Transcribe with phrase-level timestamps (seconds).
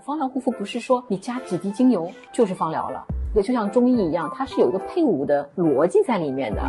[0.00, 6.62] 芳疗护肤不是说你加几滴精油就是芳疗了，也就像中医一样，它是有一个配伍的逻辑在里面的。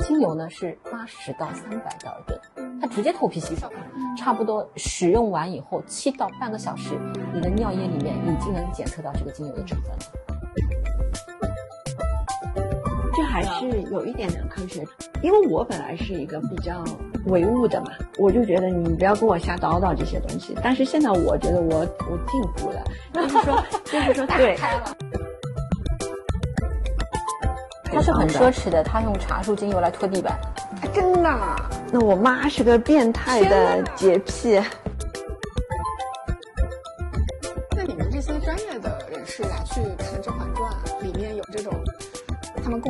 [0.00, 2.38] 精油呢是八十到三百的尔顿，
[2.80, 3.68] 它直接头皮吸收，
[4.16, 6.98] 差不多使用完以后七到半个小时，
[7.32, 9.98] 你的尿液里面已经能检测到这个精油的成分了。
[13.14, 14.84] 这还是有一点点科学，
[15.26, 16.84] 因为我本来是一个比较
[17.24, 20.56] 唯物的嘛，我就觉得你不要跟我瞎叨叨这些东西。
[20.62, 22.80] 但是现在我觉得我我进步了，
[23.12, 24.96] 就是说就是说打开了。
[27.92, 30.38] 他是很奢侈的，他用茶树精油来拖地板，
[30.94, 31.28] 真的？
[31.90, 34.62] 那我妈是个变态的洁癖。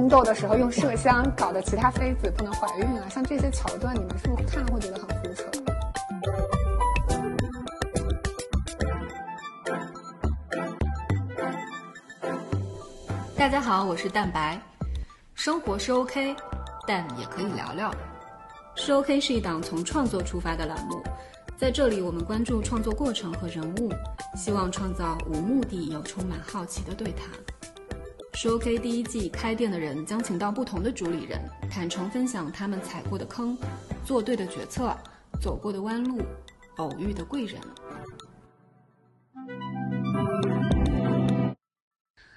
[0.06, 5.44] 宫斗的时候用麝香搞得其他妃子不能怀孕啊，像这些桥段，你们是不是看了会觉得很胡扯？
[13.36, 14.56] 大家好，我是蛋白。
[15.34, 16.36] 生活是 OK，
[16.86, 17.92] 但也可以聊聊。
[18.76, 21.02] 是 OK 是一档从创作出发的栏目，
[21.58, 23.92] 在这里我们关注创作过程和人物，
[24.36, 27.28] 希望创造无目的又充满好奇的对谈。
[28.38, 33.56] 是 OK 第一季开店的人将请到不同的主理人，坦诚分享他们踩过的坑、
[34.04, 34.94] 做对的决策、
[35.40, 36.20] 走过的弯路、
[36.76, 37.58] 偶遇的贵人。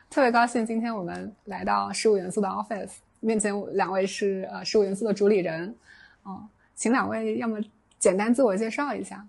[0.10, 5.76] 特别高兴，今天我们来到事物元素的 office，面前两位是呃事物元素的主理人，
[6.24, 7.60] 哦，请两位要么
[8.00, 9.28] 简单自我介绍一下。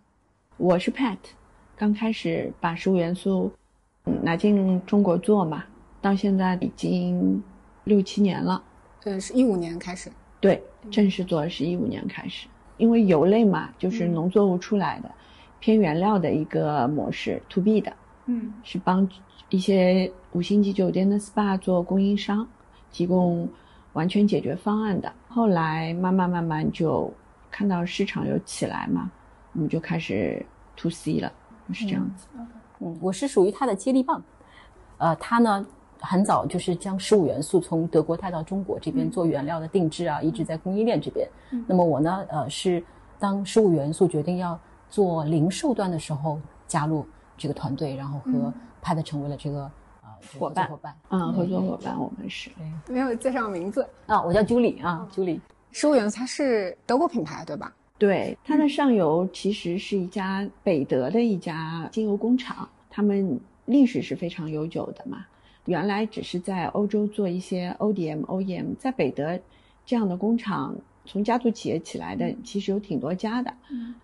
[0.56, 1.18] 我是 Pat，
[1.76, 3.50] 刚开始把事物元素
[4.22, 5.64] 拿进中国做嘛，
[6.00, 7.42] 到现在已经
[7.84, 8.62] 六七年了。
[9.00, 10.10] 对，是一五年开始。
[10.40, 15.10] 对，正式做是一五年开始，因为油类嘛，就是农作物出来的，
[15.58, 17.92] 偏原料的一个模式，to B 的，
[18.26, 19.08] 嗯，是帮。
[19.48, 22.46] 一些五星级酒店的 SPA 做供应商，
[22.92, 23.48] 提供
[23.94, 25.12] 完全解决方案的。
[25.26, 27.12] 后来慢慢慢慢就
[27.50, 29.10] 看到市场有起来嘛，
[29.52, 30.46] 我们就开始
[30.76, 31.32] to C 了，
[31.72, 32.28] 是这样子。
[32.78, 34.22] 嗯，我是属于它的接力棒。
[34.98, 35.66] 呃，它呢
[36.00, 41.28] 很早就是将十五元素从德国带到中国这边做原料的定制啊，一直在供应链这边。
[41.66, 42.82] 那么我呢，呃，是
[43.18, 47.06] 当十五元素决定要做零售端的时候加入
[47.36, 48.52] 这个团队，然后和。
[48.82, 52.50] 派的成为了这个呃伙伴伙伴，嗯，合作伙伴，我们是
[52.88, 55.38] 没有介绍名字啊，我叫 Julie 啊，Julie。
[55.70, 57.70] 十五元素它是德国品牌对吧？
[57.98, 65.26] 对，它的上游其实是一家北德的一家精油工厂，他们历史是非常悠久的嘛。
[65.70, 69.38] 原来只是在欧洲做一些 ODM、OEM，在北德
[69.86, 73.54] 这样的工厂从家族企业起来的，其实有挺多家的。
[73.70, 73.94] 嗯，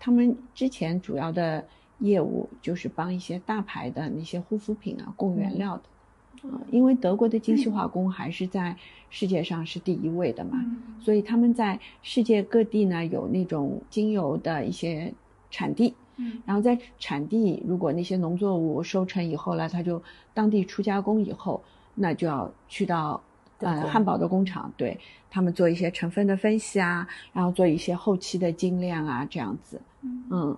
[0.00, 1.64] 他们之前主要的。
[2.00, 8.76] 业务就是帮一些大牌的那些护肤品啊供原料的，啊，因为德国的精细化工还是在
[9.10, 10.58] 世界上是第一位的嘛，
[11.00, 15.14] 所以他们在世界各地呢有那种精油的一些
[15.52, 20.02] 产地，嗯，然后在产地如果那些农作物收成以后呢，它就
[20.32, 21.62] 当地出加工以后，
[21.94, 23.22] 那就要去到
[23.58, 24.98] 呃汉堡的工厂，对
[25.30, 29.80] 他们做一些成分的分析啊，然后做一些后期的精炼啊这样子，
[30.30, 30.56] 嗯。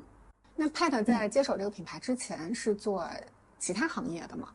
[0.59, 3.07] 那 Pat 在接手这个品牌之前是做
[3.59, 4.49] 其他行业的吗？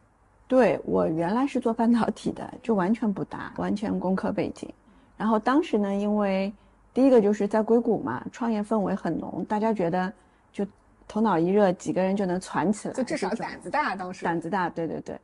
[0.47, 4.67] 对我原来是做半导体的，就完全不搭，完全工科背景。
[5.15, 6.51] 然后当时呢，因为
[6.91, 10.11] 第一个就是在硅谷嘛，创业氛围很浓，大家觉得
[10.51, 10.65] 就
[11.11, 13.93] 头脑一热，几个人就能攒起来，就至少胆子大。
[13.95, 15.19] 当时胆子大，对对对，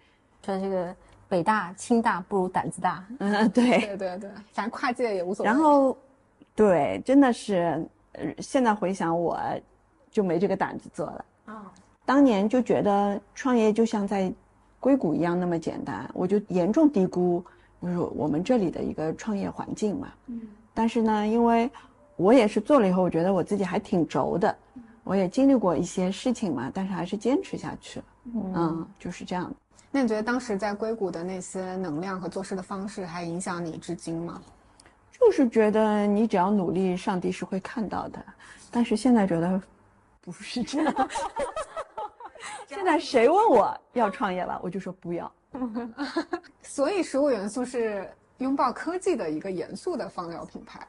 [0.45, 0.93] 说这个
[1.29, 3.05] 北大清大不如胆子大。
[3.19, 5.47] 嗯，对对对对，反正跨界也无所谓。
[5.49, 5.97] 然后，
[6.53, 7.81] 对，真的是，
[8.11, 9.39] 呃，现在回想我。
[10.09, 11.71] 就没这个胆子做了啊！
[12.03, 14.33] 当年就觉得创业就像在
[14.79, 17.43] 硅谷一样那么简单，我就严重低估
[17.83, 20.07] 就是我们这里的一个创业环境嘛。
[20.25, 20.41] 嗯。
[20.73, 21.69] 但是呢，因为
[22.15, 24.57] 我也是做了以后，我觉得我自己还挺轴的，
[25.07, 28.05] 我也经历过一些事情嘛，但是还是坚持下去了。
[28.55, 29.51] 嗯，就是这样。
[29.89, 34.41] 那你觉得当时在硅谷的那些能量和做事的方式还影响你至今吗？
[35.19, 38.23] 就是觉得你只要努力，上帝是会看到的。
[38.69, 39.61] 但是现在觉得。
[40.19, 41.09] 不是这样，
[42.67, 45.31] 现在谁问我要创业了，我就说不要。
[46.61, 50.85] 所以，食物元素是拥抱科技的一个严肃的芳疗品牌。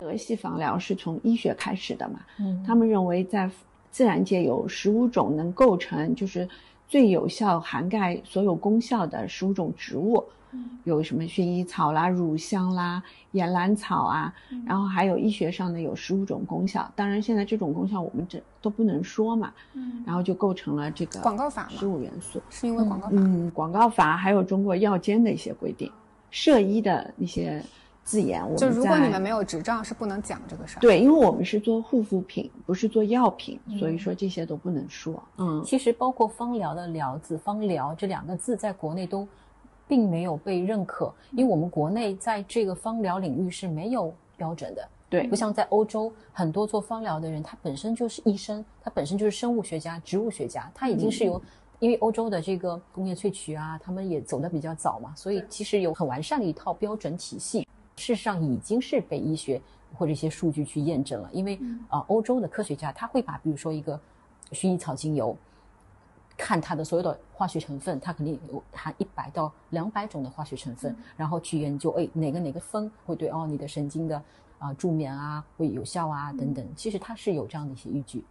[0.00, 2.20] 德系芳疗是从医学开始的嘛？
[2.38, 3.50] 嗯，他们认为在
[3.90, 6.48] 自然界有十五种能构成就是
[6.88, 14.34] 最有效涵盖所有功效的十五种植物，嗯有什么薰衣草啦、乳香啦、岩兰草啊，
[14.66, 16.90] 然后还有医学上的有十五种功效。
[16.96, 22.42] 当然，现在这种功效我们这都不能说嘛，嗯，然后就构成了这个广告法嘛十五元素。
[22.50, 25.90] 是因为广告法，嗯，广告法还有中国药监的一些规定，
[26.30, 27.62] 涉医的一些
[28.04, 30.80] 字眼，我们就如果你们没有执照，是不能讲这个事儿。
[30.80, 35.22] 对，因为我们是做护肤品，不是做药品，嗯所以说这些都不能说。
[35.38, 39.26] 嗯，其实包括芳疗的“疗”字，芳疗这两个字在国内都
[39.86, 44.88] 并没有被认可，因为我们国内在这个芳疗领域是没有标准的。
[45.08, 51.40] 对不，像在欧洲，很多做芳疗的人，他本身就是医生，他本身就是生物学家、植物学家，他已经是有，
[51.78, 57.68] 因为欧洲的这个工业萃取啊，他们也走得比较早嘛，所以其实有很完善的一套标准体系。
[58.02, 59.62] 事实上已经是被医学
[59.94, 61.54] 或者一些数据去验证了，因为
[61.88, 63.98] 啊、呃欧洲的科学家他会把比如说一个
[64.50, 65.36] 薰衣草精油，
[66.36, 74.20] 看它的所有的化学成分，它肯定有含一百到两百种的化学成分，然后去研究，哎，哪个哪个酚会对哦你的神经的
[74.58, 78.24] 啊、助眠啊会有效啊等等，其实它是有这样的一些依据。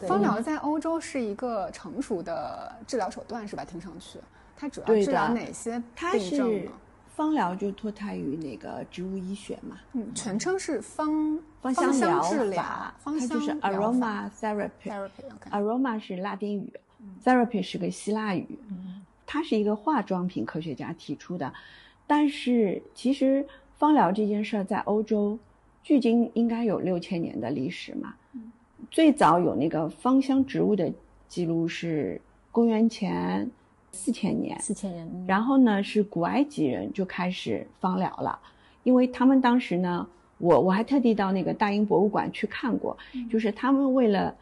[0.00, 0.08] 对。
[0.08, 3.62] 芳疗在欧洲是一个成熟的治疗手段，是吧？
[3.62, 4.18] 听上去，
[4.56, 5.82] 它主要治疗哪些
[6.12, 6.70] 病症呢？
[7.14, 12.22] 芳疗就脱胎于那个植物医学嘛，嗯，全称是芳芳香疗
[12.62, 14.70] 法，，芳香它就是 aroma therapy。
[14.84, 16.72] therapy，OK，aroma 是拉丁语
[17.22, 18.46] ，therapy 是个希腊语，
[19.26, 21.52] 它是一个化妆品科学家提出的。
[22.06, 25.38] 但是其实芳疗这件事儿在欧洲，
[25.82, 28.14] 距今应该有六千年的历史嘛。
[28.90, 30.92] 最早有那个芳香植物的
[31.28, 32.20] 记录是
[32.50, 33.50] 公元前
[33.92, 35.24] 四千年，四千年，嗯。
[35.26, 38.38] 然后呢，是古埃及人就开始芳疗了，
[38.82, 40.06] 因为他们当时呢，
[40.38, 42.96] 我我还特地到那个大英博物馆去看过，
[43.30, 44.34] 就是他们为了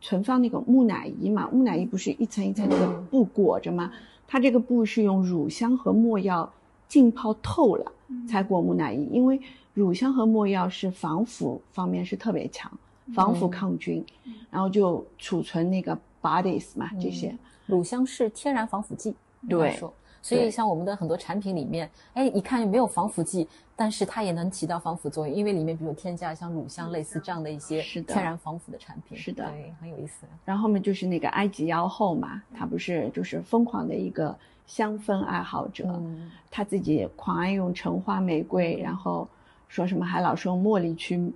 [0.00, 3.92] 存放那个木乃伊嘛，木乃伊不是一层一层那个布裹着吗？
[4.26, 6.50] 它这个布是用乳香和没药
[6.88, 7.92] 浸泡透了
[8.28, 9.38] 才裹木乃伊，因为
[9.74, 12.72] 乳香和没药是防腐方面是特别强，
[13.14, 14.04] 防腐抗菌，
[14.50, 17.36] 然后就储存那个 bodies 嘛这些。
[17.66, 19.14] 乳香是天然防腐剂，
[19.48, 19.78] 对。
[20.22, 23.46] 所以像我们的很多产品里面，哎，一看没有防腐剂，
[23.76, 29.18] 但是它也能起到防腐作用，因为里面比如添加像乳香类似这样的一些天然防腐的产品。
[29.18, 30.26] 是的对，很有意思。
[30.42, 34.34] 然后后面就是那个埃及妖后嘛，她不是就是疯狂的一个
[34.66, 39.28] 香氛爱好者，嗯，她自己狂爱用橙花玫瑰，然后
[39.68, 41.30] 说什么还老是用茉莉去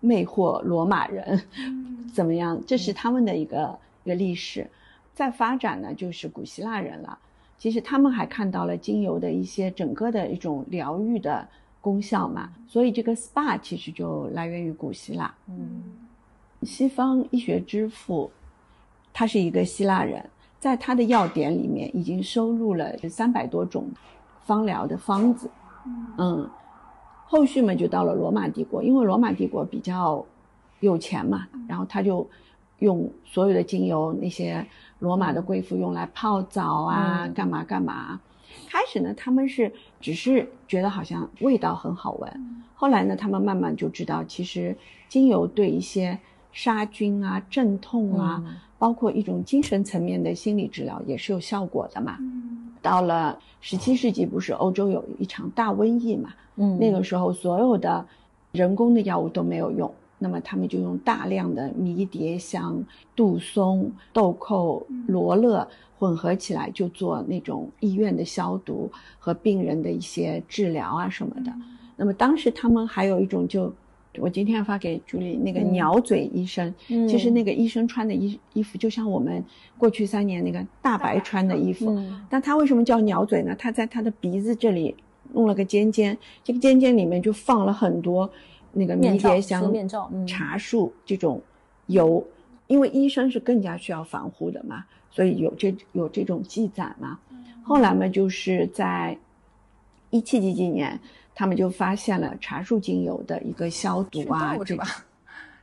[0.00, 1.40] 魅惑罗马人，
[2.12, 2.60] 怎么样？
[2.66, 4.68] 这是他们的一个一个历史。
[5.14, 7.18] 再发展呢，就是古希腊人了。
[7.56, 11.46] 其实他们还看到了精油的一些整个的一种疗愈的
[11.80, 15.32] 功效嘛，所以这个 SPA 其实就来源于古希腊。
[15.46, 15.82] 嗯，
[16.62, 18.30] 西方医学之父，
[19.12, 20.28] 他是一个希腊人，
[20.58, 23.86] 在他的药典里面已经收录了三百多种
[24.44, 25.48] 方疗的方子。
[26.18, 26.50] 嗯，
[27.26, 30.24] 后续嘛就到了罗马帝国，因为罗马帝国比较
[30.80, 32.28] 有钱嘛，然后他就
[32.78, 34.66] 用所有的精油，那些
[34.98, 38.20] 罗马的贵妇用来泡澡啊，嗯干嘛干嘛。
[38.68, 44.76] 开始呢，他们是只是觉得好像味道很好闻，后来呢，他们慢慢就知道，其实
[45.08, 46.18] 精油对一些
[46.52, 52.18] 杀菌啊、镇痛啊，嗯包括一种精神层面的心理治疗也是有效果的嘛。
[52.82, 56.30] 到了十七世纪，不是欧洲有一场大瘟疫嘛？
[56.56, 58.04] 嗯那个时候所有的
[58.52, 59.92] 人工的药物都没有用，
[60.24, 62.82] 那么他们就用大量的迷迭香、
[63.14, 71.52] 杜松、豆蔻、罗勒混合起来，就做那种医院的消毒和病人的一些治疗啊什么的。
[71.96, 73.70] 那么当时他们还有一种就。
[74.20, 79.44] 我今天发给朱莉那个嗯鸟嘴医生，嗯其实那个医生穿的衣衣服就像我们
[79.76, 83.52] 过去三年那个大白穿的衣服，嗯但他为什么叫鸟嘴呢？
[83.58, 84.94] 他在他的鼻子这里
[85.32, 88.30] 弄了个尖尖，这个尖尖里面就放了很多
[88.74, 91.40] 那个迷迭香遮、面罩嗯茶树这种
[91.86, 92.26] 油，
[92.66, 97.18] 因为医生是更加需要防护的嘛，所以有这有这种记载嘛。
[97.62, 99.16] 后来嘛，就是在
[100.10, 101.00] 一七几几年，
[101.34, 104.86] 他们就发现了茶树精油的一个消毒啊，是吧？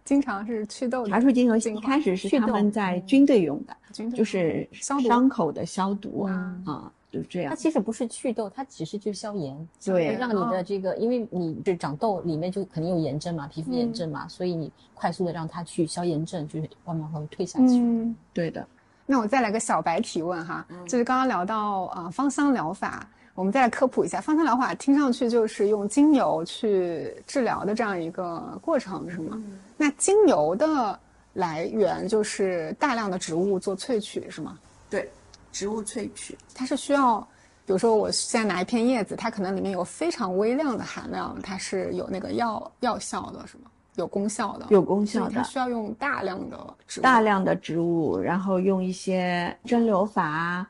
[0.03, 3.77] 经常是祛痘的茶树精油一开始是他们在军队用的，
[4.17, 7.55] 就是伤口的消毒嗯啊，就这样它。
[7.55, 17.79] 其实不是祛痘，它只是去消炎，对会让你的这个，因为你这长痘里面就肯定有炎症嘛，皮肤炎症嘛，所以你快速的让它去消炎症，就是慢慢会退下去。
[17.79, 18.65] 嗯，对的，
[19.05, 29.31] 那我再来个小白提问哈，嗯就是刚刚聊到呃芳香疗法，我们再来科普一下，芳香疗法听上去就是用精油去治疗的这样一个过程，是吗？
[29.33, 30.99] 嗯那精油的
[31.33, 34.59] 来源就是大量的植物做萃取，是吗？
[34.91, 35.09] 对，
[35.51, 36.37] 植物萃取。
[36.53, 37.19] 它是需要，
[37.65, 43.63] 比比如说我现在拿一片叶子，它可能里面有非常微量的含量，它是有那个药药效的，是吗？
[43.95, 45.43] 有功效的，有功效的它的。
[45.45, 47.03] 需要用大量的植物。
[47.03, 50.67] 大量的植物，然后用一些蒸馏法、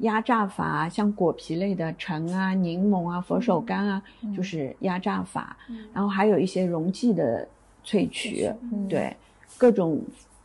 [0.00, 4.02] 压榨法，像果皮类的橙啊、柠檬啊、佛手柑啊，
[4.36, 5.56] 就是压榨法。
[5.94, 7.48] 然后还有一些溶剂的
[7.82, 8.52] 萃取，
[8.90, 9.16] 对
[9.56, 9.98] 各种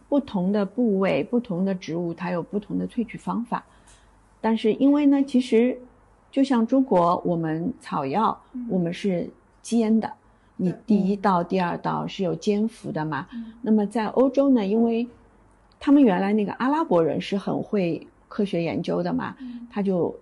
[0.08, 3.62] 不同的部位、不同的植物，它有不同的萃取方法。
[4.42, 5.80] 但是因为呢，其实
[6.32, 8.40] 就像中国，我们草药
[8.70, 9.30] 我们是
[9.62, 10.12] 煎的，
[10.56, 13.28] 你第一道、第二道是有煎服的嘛。
[13.62, 15.08] 那么在欧洲呢，因为
[15.80, 19.36] 他们原来那个阿拉伯人是很会科学研究的嘛，
[19.70, 20.16] 他就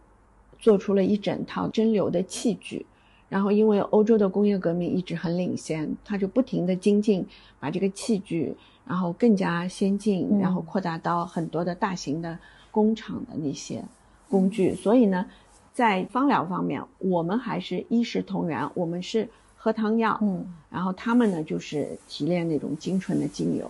[0.59, 2.85] 做出了一整套蒸馏的器具。
[3.27, 7.25] 然后因为欧洲的工业革命一直很领先，他就不停的精进，
[7.59, 8.55] 把这个器具
[8.85, 12.37] 然后更加先进，嗯然后扩大到很多的大型的
[12.69, 13.83] 工厂的那些
[14.29, 14.75] 工具。
[14.75, 15.25] 所以呢，
[15.73, 23.69] 在芳疗方面，我们还是一视同源，我们是喝汤药，嗯，然后他们呢就是提炼那种精纯的精油，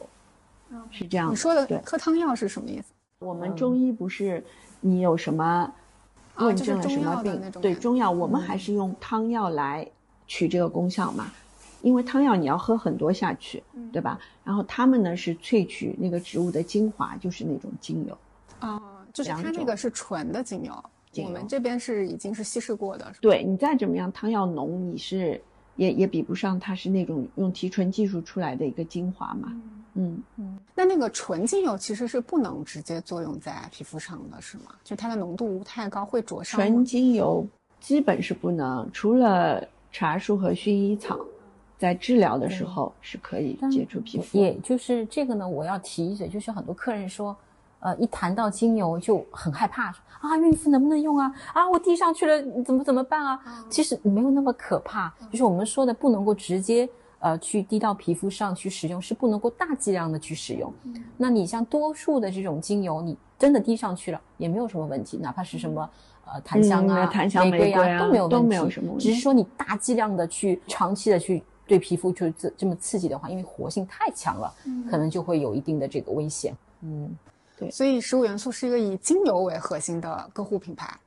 [0.91, 1.31] 是这样。
[1.31, 2.85] 你说的对，喝汤药是什么意思？
[3.19, 4.43] 我们中医不是
[4.81, 5.71] 你有什么
[6.35, 7.51] 问症了什么病？
[7.61, 9.87] 对中药，我们还是用汤药来
[10.27, 11.31] 取这个功效嘛。
[11.81, 14.19] 因为汤药你要喝很多下去，嗯对吧？
[14.43, 18.17] 然后他们呢是萃取那个植物的精华，就是那种精油。
[18.59, 18.81] 啊，
[19.15, 25.41] 就是它那个是纯的精油，精油我们这边是已经是稀释过的，对你再怎么样汤要浓，你是
[25.77, 29.53] 也也比不上它是那种用提纯技术出来的一个精华嘛。
[29.93, 34.65] 嗯嗯，那那个纯精油其实是不能直接作用在皮肤上的，是吗？
[34.83, 36.59] 就它的浓度太高会灼伤。
[36.59, 37.47] 纯精油
[37.79, 41.17] 基本是不能，除了茶树和薰衣草，
[41.77, 44.37] 在治疗的时候是可以接触皮肤。
[44.37, 47.33] 也就是这个呢，我要提一嘴，就是很多客人说，
[47.85, 51.31] 呃，一谈到精油就很害怕，说啊，孕妇能不能用啊？
[51.53, 53.39] 啊，我滴上去了，怎么怎么办啊？
[53.69, 56.89] 其实没有那么可怕，就是我们说的不能够直接
[57.19, 60.73] 呃去滴到皮肤上去使用，是不能够大剂量的去使用。
[61.15, 65.87] 那你像多数的这种精油，你真的滴上去了也没有什么问题，哪怕是什么。
[66.25, 74.51] 呃，檀香啊、嗯檀香玫瑰玫瑰啊都没有问题，都没有什么问题只是说你大剂量的去长期的去对皮肤就这这么刺激的话，因为活性太强了，
[74.89, 76.51] 可能就会有一定的这个危险。
[76.81, 77.15] 嗯，
[77.71, 80.99] 所以十五元素是一个以精油为核心的个护品牌，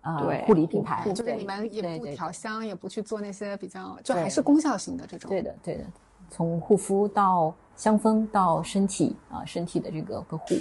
[0.00, 5.28] 啊，对护理品牌，就是你们也不对对调香，也不去做那些比较，就还是功效型的这种。
[5.28, 5.84] 对的，对的，
[6.30, 10.56] 从护肤到香氛到身体啊、身体的这个个护。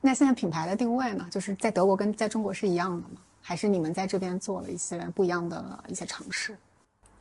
[0.00, 3.16] 那现在品牌的定位呢，就是在德国跟在中国是一样的吗？
[3.40, 6.56] 还是你们在这边做了一些不一样的一些尝试？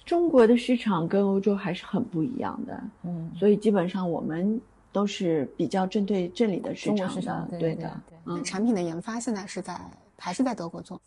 [0.05, 4.59] 中国的市场跟欧洲还是很不一样的，嗯，所以基本上我们
[4.95, 8.01] 都是比较针对这里的市场的，市场对对的。
[8.25, 9.77] 嗯，产品的研发现在是在
[10.17, 11.01] 还是在德国做？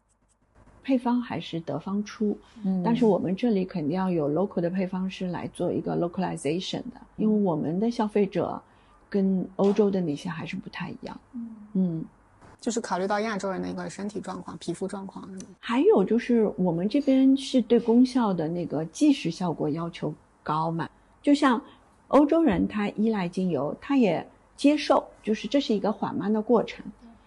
[0.84, 8.60] 配方还是德方出，嗯但是我们这里肯定要有 local 的配方师来做一个 localization 的，因为我们的消费者
[9.08, 11.18] 跟欧洲的那些还是不太一样。
[11.72, 12.04] 嗯，
[12.60, 15.26] 就是考虑到亚洲人的一个身体状况、皮肤状况，
[15.58, 20.86] 还有就是我们这边是对功效的那个即时效果要求高嘛，
[21.22, 21.58] 就像
[22.08, 26.84] 欧洲人他依赖精油，他也接受，就是这是一个缓慢的过程。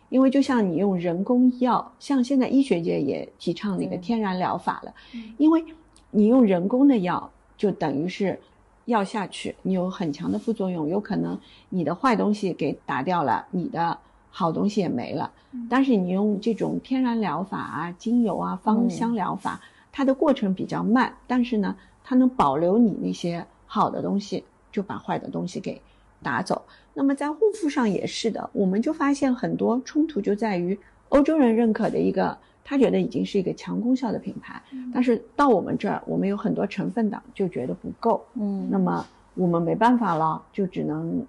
[0.09, 4.93] 因为就像你用人工药，像现在医学界也提倡那个天然疗法了，
[5.37, 5.63] 因为
[6.09, 8.37] 你用人工的药，就等于是
[8.85, 13.97] 药下去，你有很强的副作用，有可能你的坏东西给打掉了，你的
[14.29, 15.31] 好东西也没了。
[15.69, 19.61] 但是你用这种天然疗法啊、精油啊、芳香疗法，
[19.93, 21.73] 它的过程比较慢，但是呢，
[22.03, 25.81] 它能保留你那些好的东西，就把坏的东西给
[26.21, 26.61] 打走。
[26.93, 30.77] 那么在护肤上也是的，我们就发现很多冲突就在于
[31.09, 34.61] 欧洲人认可的一个，他觉得已经是一个强功效的品牌，
[34.93, 41.25] 但是到我们这儿，我们有很多成分党就觉得不够，嗯那么我们没办法了，就只能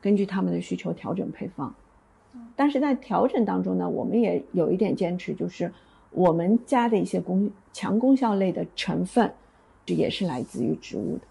[0.00, 1.72] 根据他们的需求调整配方。
[2.56, 5.70] 但是在调整当中呢，我们也有一点坚持，就是
[6.10, 9.30] 我们加的一些功强功效类的成分，
[9.84, 11.24] 这也是来自于植物的。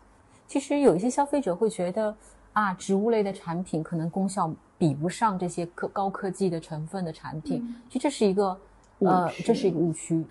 [0.52, 2.14] 其实有一些消费者会觉得
[2.52, 8.60] 啊，植物类的产品可能功效比不上这些科高科技的成分的产品，其实这是一个
[9.00, 10.22] 呃这是一个误区。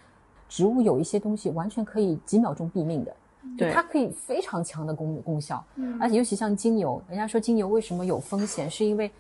[0.47, 3.11] 植物有一些东西完全可以几秒钟毙命的，
[3.57, 9.11] 就对它可以非常强的功功效，嗯而且尤其像精油，人家说精油为什么有风险，是因为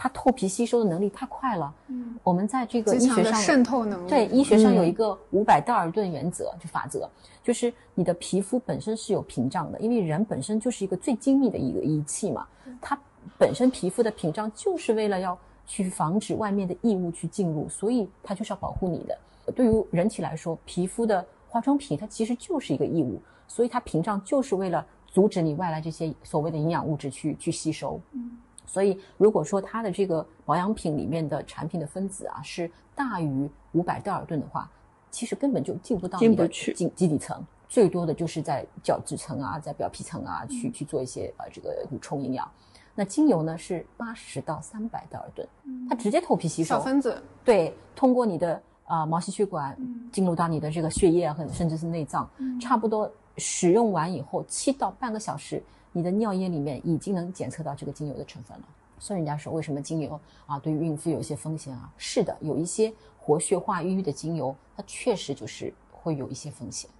[0.00, 1.74] 它透皮吸收的能力太快了。
[1.88, 4.08] 嗯，我们在这个医学上渗透能力。
[4.08, 7.10] 对，医学上有嗯一个五百道尔顿原则，就法则，
[7.42, 12.46] 就是你的皮肤本身是有屏障的，因为人本身就是一个最精密的一个仪器嘛，
[12.80, 12.96] 它
[13.36, 15.36] 本身皮肤的屏障就是为了要
[15.66, 19.18] 去防止外面的异物去进入，所以它就是要保护你的。
[19.52, 28.00] 对于人体来说，皮肤的化妆品它其实就是一个异物，所以它屏障就是为了阻止你外来这些所谓的营养物质去去吸收。
[28.12, 28.27] 嗯，
[28.68, 34.70] 所以如果说它的这个保养品里面的产品的分子啊是大于五百道尔顿的话，
[35.10, 42.48] 其实根本就进不到你的进不去基基底层，最多的就是在角质层啊，在表皮层啊去去做一些呃这个补充营养。
[42.94, 45.48] 那精油呢是八十到三百道尔顿，
[45.88, 49.76] 它直接透皮吸收，小分子，对，通过你的呃毛细血管
[50.12, 52.28] 进入到你的这个血液啊，和甚至是内脏，
[52.60, 58.64] 差不多使用完以后七到半个小时，你的尿液里面已经能检测到这个精油的成分了。
[58.98, 61.92] 所以人家说为什么精油啊对孕妇有一些风险啊？
[61.96, 66.90] 是的，有一些活血化瘀的精油，它确实就是会有一些风险。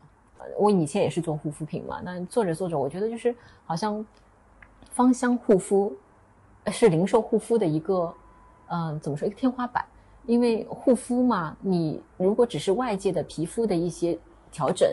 [0.57, 4.05] 我以前也是做护肤品嘛，那做着做着，我觉得就是好像
[4.93, 5.93] 芳香护肤
[6.67, 8.15] 是零售护肤的一个，
[8.69, 9.85] 嗯、怎么说一个天花板？
[10.27, 14.17] 因为护肤嘛，你如果只是外界的皮肤的一些
[14.53, 14.89] 调整，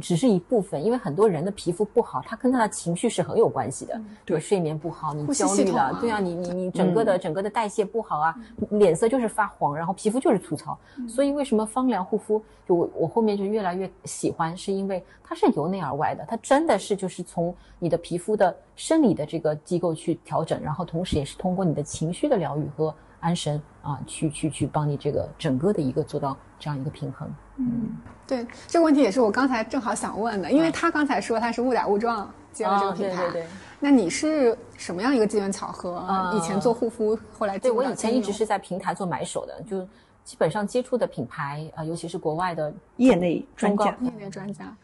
[0.00, 4.00] 只是一部分，因为很多人的皮肤不好，他跟他的情绪是很有关系的。
[4.24, 8.34] 对，睡眠不好，你焦虑了，啊对啊，你你你整个的、整个的代谢不好啊，
[8.70, 10.76] 脸色就是发黄，然后皮肤就是粗糙。
[11.08, 22.94] 所以为什么芳疗护肤，就我我后面就越来越喜欢，是因为它是由内而外的，它真的是就是从你的皮肤的生理的这个机构去调整，然后同时也是通过你的情绪的疗愈和
[23.24, 27.26] 安神啊，去去去帮你这个整个的一个做到这样一个平衡。
[27.56, 33.46] 嗯对这个问题也是我刚才正好想问的，因为他刚才说他是误打误撞接了这个哦品牌，对对对
[33.80, 36.04] 那你是什么样一个机缘巧合？
[36.06, 39.86] 呃以前做护肤，后来对我以前一直是在平台做买手的，就
[40.22, 44.76] 基本上接触的品牌啊、呃尤其是国外的业内专家业内专家，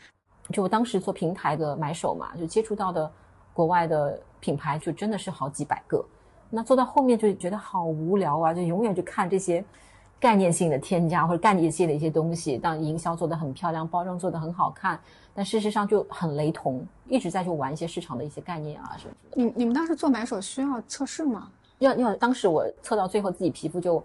[0.52, 3.10] 就我当时做平台的买手嘛，就接触到的
[3.52, 6.02] 国外的品牌就真的是好几百个。
[6.50, 9.64] 那做到后面就觉得好无聊啊，就永远就看这些
[10.18, 15.00] 概念性的添加或者概念性的一些东西，当营销做得很漂亮，包装做得很好看，
[15.32, 19.42] 但事实上就很雷同，一直在去玩一些市场的一些概念啊什么的。
[19.42, 21.48] 你你们当时做买手需要测试吗？
[21.78, 24.02] 要要，当时我测到最后自己皮肤就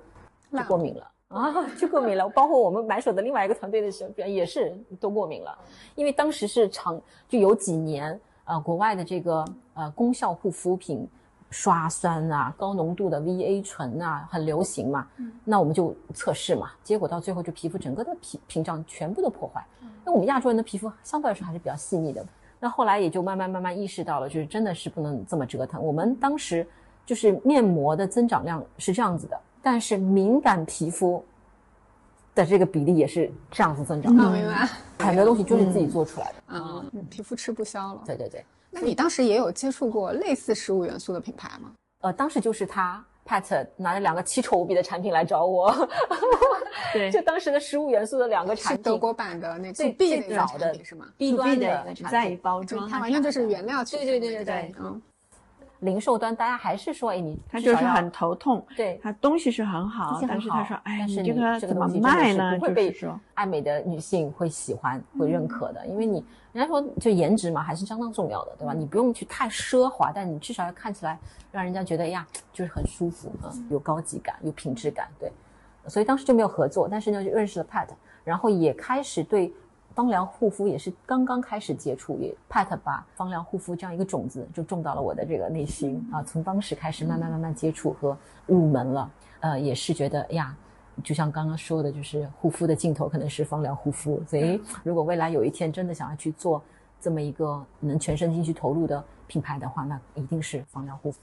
[0.52, 2.30] 就过敏了啊，就过敏了。
[2.30, 5.58] 包括我们买手的另外一个团队的时候，也是都过敏了，
[5.96, 11.10] 因为当时是长就有几年呃国外的这个呃功效护肤品。
[11.50, 15.08] 刷酸啊，高浓度的 VA 醇啊，很流行嘛。
[15.18, 19.66] 嗯那我们就测试嘛，结果到最后就皮肤整个的皮屏障全部都破坏。
[19.82, 22.26] 因为我们亚洲人的皮肤相对来说还是比较细腻的。
[22.60, 25.82] 那后来也就慢慢慢慢意识到了，就是真的是不能这么折腾。
[25.84, 26.66] 我们当时
[27.06, 31.24] 就是面膜的增长量是这样子的，但是敏感皮肤
[32.34, 34.24] 的这个比例也是这样子增长的。
[34.24, 34.70] 啊，明白。
[35.06, 36.58] 很多东西就是自己做出来的。
[36.58, 38.02] 啊，皮肤吃不消了。
[38.06, 41.72] 对对对，那你当时也有接触过类似食物元素的品牌吗？
[42.02, 45.74] 呃，当时就是他 Pat 拿了两个奇丑无比的产品来找我，
[46.92, 52.38] 对就当时的食物元素的两个产品，德国版的那个最最早的产品是吗？B 端的的产品。
[52.44, 55.02] 包装，它完全就是原料去对对对对对嗯，
[55.86, 58.66] 零售端大家还是说，哎，你他就是很头痛。
[58.76, 62.54] 对他东西是很好，但是他说，哎，但是这个这个怎么东西卖呢？
[62.54, 68.74] 就不会被是说，爱美的女性会喜欢、会认可的，因为你人家说就颜值嘛，还是相当重要的，对吧？
[68.74, 71.18] 你不用去太奢华，但你至少要看起来
[71.52, 75.32] 让人家觉得哎呀，就是很舒服啊、有高级感、有品质感，对。
[75.88, 77.88] 所以当时就没有合作，但是呢，就认识了 Pat，
[78.24, 79.54] 然后也开始对
[79.96, 90.56] 芳疗护肤也是刚刚开始接触，也 Pat 把芳疗护肤这样一个种子就种到了我的这个内心啊，从当时开始慢慢慢慢接触和入门了，呃，也是觉得哎呀。
[91.04, 96.64] 就像刚刚说的，就是护肤的尽头可能是芳疗护肤，所以如果未来有一天真的想要去做
[97.02, 101.20] 这么一个能全身心去投入的品牌的话，那一定是芳疗护肤。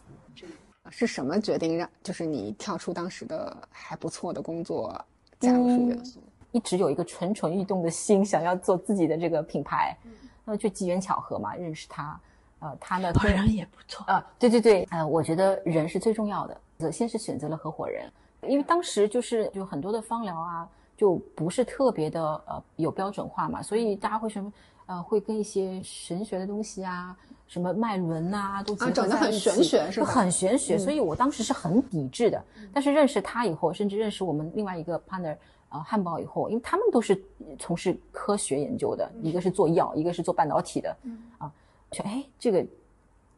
[0.90, 5.02] 是什么决定让就是你跳出当时的还不错的工作，
[5.40, 6.20] 加入元素？
[6.52, 9.96] 一直有一个蠢蠢欲动的心，想要做自己的这个品牌，
[10.44, 12.20] 那就机缘巧合嘛，认识他，
[12.60, 14.04] 呃，他呢， 好人也不错。
[14.06, 16.92] 啊，对对对，呃，我觉得人是最重要的。
[16.92, 18.10] 先是选择了合伙人，
[18.48, 24.52] 因为当时就是就很多的芳疗啊，就不是特别的呃有标准化嘛，所以大家会什么
[24.86, 32.44] 呃会跟一些神学的东西啊，什么脉轮呐、都结合整得很玄学是就吧很玄学，所以我当时是很抵制的。
[32.74, 35.36] 但是认识他以后，甚至认识我们另外一个 partner。
[35.72, 37.20] 啊，汉堡以后，因为他们都是
[37.58, 40.96] 从事科学研究的，一个是做药，一个是做半导体的，
[41.38, 41.50] 啊，
[41.92, 42.64] 说哎，这个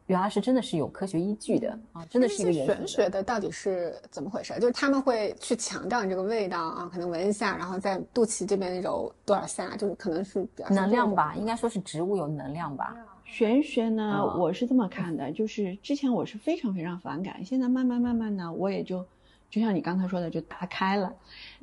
[0.07, 4.53] 原来是真的是有科学依据的啊，真的是一个玄学的到底是怎么回事？
[4.59, 12.95] 就是他们会去强调你这个味道啊，可能闻一下，然后在肚脐这边揉多少下，就是可能是比较能量吧，应该说是植物有能量吧。
[13.23, 19.03] 玄学呢，嗯我是这么看的，就是之前我是非常非常反感，现在慢慢慢慢呢，我也就
[19.49, 21.13] 就像你刚才说的，就打开了。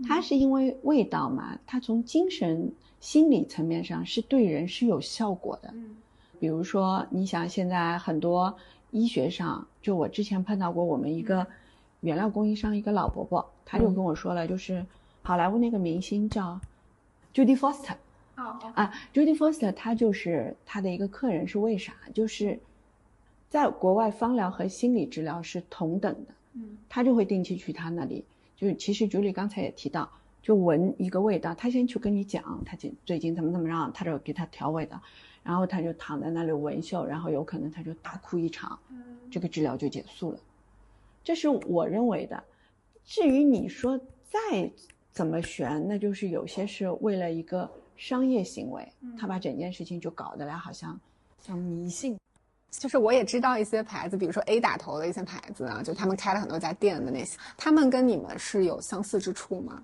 [0.07, 5.71] 它是因为味道嘛，它从精神心理层面上是对人是有效果的。
[5.75, 5.97] 嗯
[6.40, 8.53] 比如说，你想现在很多
[8.90, 11.47] 医学上，就我之前碰到过我们一个
[12.01, 14.85] 原料供应商一个老伯伯，他就跟我说了，就是
[15.23, 16.61] 好莱坞那个明星叫
[17.33, 17.95] Judy Foster
[18.35, 21.95] 哦哦啊，Judy Foster 他就是他的一个客人是为啥？
[22.12, 22.59] 就是
[23.49, 28.25] 在国外芳疗和心理治疗是同等的，嗯他就会定期去他那里。
[28.57, 30.11] 就是其实 Julie 刚才也提到，
[30.41, 35.01] 就闻一个味道，他先去跟你讲，他最最近怎么怎么样，他就给他调味的，
[35.43, 40.38] 然后他就躺在那里闻嗅，然后有可能他就大哭一场，嗯这个治疗就结束了。
[41.25, 42.43] 这是我认为的。
[43.05, 44.71] 至于你说再
[45.11, 51.01] 怎么悬，那就是有些是为了一个商业行为，他把整件事情就搞得来好像
[51.41, 52.17] 像迷信。
[52.79, 59.83] 就是我也知道一些牌子，比如说 A 打头的一些牌子啊，就他们开了很多家店的那些，他们跟你们是有相似之处吗？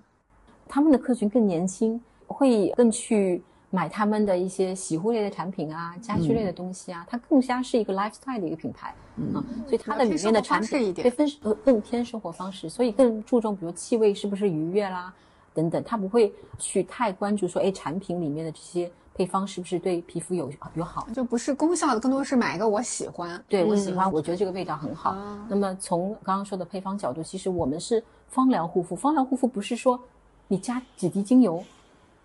[0.67, 8.93] 他们的客群更年轻，会更去买他们的一些洗护类的产品啊、家居类的东西啊，它更加是一个 lifestyle 的一个品牌。
[9.17, 15.13] 嗯啊，所以它的里面的产品偏生活方式一点对分呃更偏生活方式，所以更注重比如气味是不是愉悦啦
[15.53, 21.05] 等等，它不会去太关注说哎产品里面的这些配方是不是对皮肤有有好。
[21.13, 23.43] 就不是功效的，更多是买一个我喜欢。
[23.49, 25.09] 对我喜欢，嗯我觉得这个味道很好。
[25.09, 28.95] 啊那么从刚刚说的配方角度，其实我们是芳疗护肤。
[28.95, 29.99] 芳疗护肤不是说
[30.47, 31.61] 你加几滴精油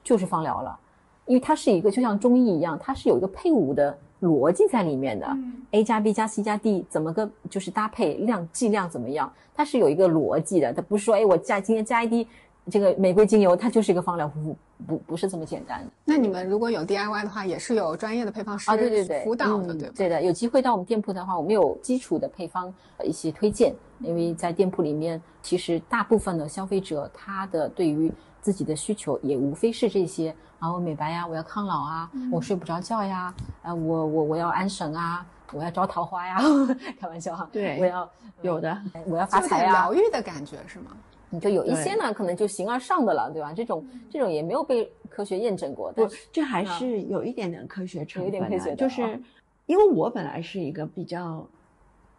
[0.05, 0.79] 就是芳疗了，
[1.27, 5.27] 因为它是一个就像中医一样，它是有一个配伍的逻辑在里面的。
[5.27, 9.33] 嗯 A 加 B 加 C 加 D 怎么个就是搭配量剂量怎么样？
[9.57, 12.29] 它是有一个逻辑的，它不是说哎我加今天加一滴
[12.71, 15.91] 这个玫瑰精油，它就是一个芳疗护肤，不不是这么简单的。
[16.05, 19.95] 那你们如果有 DIY 的话，也是有专业的配方师啊，对对对，辅导的，嗯对吧？
[19.97, 36.39] 对的，有机会到我们店铺的话，我们有基础的配方呃一些推荐，因为在店铺里面，其实大部分的消费者他的对于自己的需求也无非是这些啊，我美白呀，我要抗老啊，嗯我睡不着觉呀，啊，我我我要安神啊，我要招桃花呀，
[36.99, 40.93] 开玩笑哈，对我要有的，我要发财呀疗，愈的感觉是吗？
[41.35, 43.53] 你就有一些呢，可能就形而上的了，对吧？
[43.53, 49.19] 这种这种也没有被科学验证过，但不，这还是有一点点科学成有一分的，点科学的就是啊
[49.67, 51.45] 因为我本来是一个比较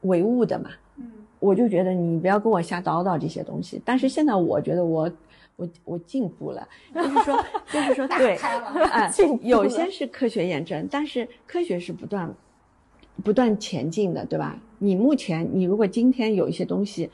[0.02, 3.82] 唯物的嘛，嗯，我就觉得你不要跟我瞎叨叨这些东西。
[3.86, 5.10] 但是现在我觉得我
[5.56, 8.74] 我我进步了，就是说就是说 对，开了
[9.42, 12.34] 有些是科学验证，但是科学是不断
[13.24, 14.60] 不断前进的，对吧？
[14.80, 17.10] 你目前你如果今天有一些东西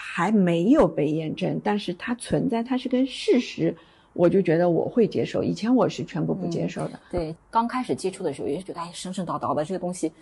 [0.00, 3.76] 还没有被验证，但是它存在，它是跟事实。
[4.12, 6.98] 我就觉得我会接受，以前我是全部不接受的。
[7.10, 10.12] 对，刚开始接触的时候，也是觉得哎，神神叨叨的这个东西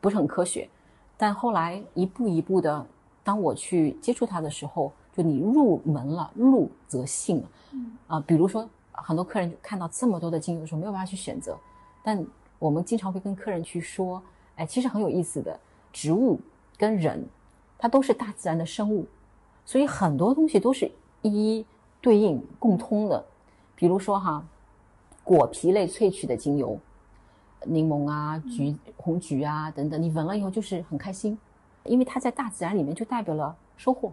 [0.00, 0.68] 不是很科学。
[1.16, 2.86] 但后来一步一步的，
[3.24, 7.50] 当我去接触它的时候，就你入门了，入则信了。
[7.72, 11.58] 嗯啊、比如说很多客人看到这么多的精油的时候，没有办法去选择，
[12.04, 12.24] 但
[12.58, 14.22] 我们经常会跟客人去说，
[14.56, 15.58] 哎，其实很有意思的，
[15.92, 16.38] 植物
[16.76, 17.24] 跟人，
[17.78, 19.06] 它都是大自然的生物，
[19.64, 20.90] 所以很多东西都是
[21.22, 21.66] 一一
[22.00, 23.24] 对应共通的。
[23.74, 24.44] 比如说哈，
[25.24, 26.78] 果皮类萃取的精油，
[27.64, 31.38] 柠檬啊、橘、红橘啊等等，你闻了以后就是很开心，
[31.84, 34.12] 因为它在大自然里面就代表了收获、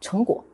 [0.00, 0.44] 成果，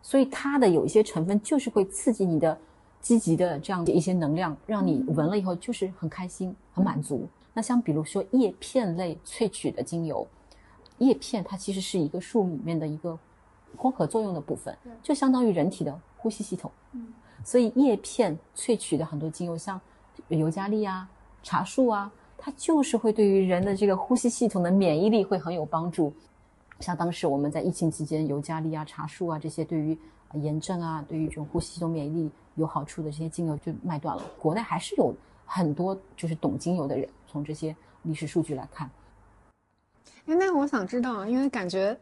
[0.00, 2.56] 所以它的有一些成分就是会刺激你的
[3.00, 7.26] 积极的这样的一些能量，让你闻了以后就是很开心、很满足。
[7.52, 10.26] 那像比如说叶片类萃取的精油，
[10.98, 13.18] 叶片它其实是一个树里面的一个
[13.76, 16.70] 光合作用的部分，就相当于人体的呼吸系统。
[16.92, 19.80] 嗯所以叶片萃取的很多精油，像
[20.26, 21.08] 尤加利啊、
[21.44, 26.12] 茶树啊，它就是会对于人的这个呼吸系统的免疫力会很有帮助。
[26.80, 29.96] 像当时我们在疫情期间，尤加利啊、茶树啊这些对于
[30.32, 34.22] 呃炎症啊、对于这种呼吸系统免疫力有好处的这些精油就卖断了。
[34.40, 38.90] 国内还是有很多就是懂精油的人，从这些历史数据来看，
[40.26, 41.96] 哎，那我想知道，因为感觉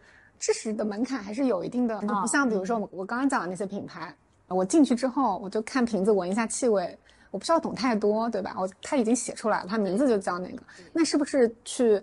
[0.45, 4.15] 知识的门槛还是有一定的，就不像比如说我我刚刚讲的那些品牌，
[4.47, 6.99] 我进去之后我就看瓶子闻一下气味，
[7.31, 8.55] 我不需要懂太多，对吧？
[8.59, 11.99] 我他已经写出来了，他名字就叫那个，那是不是去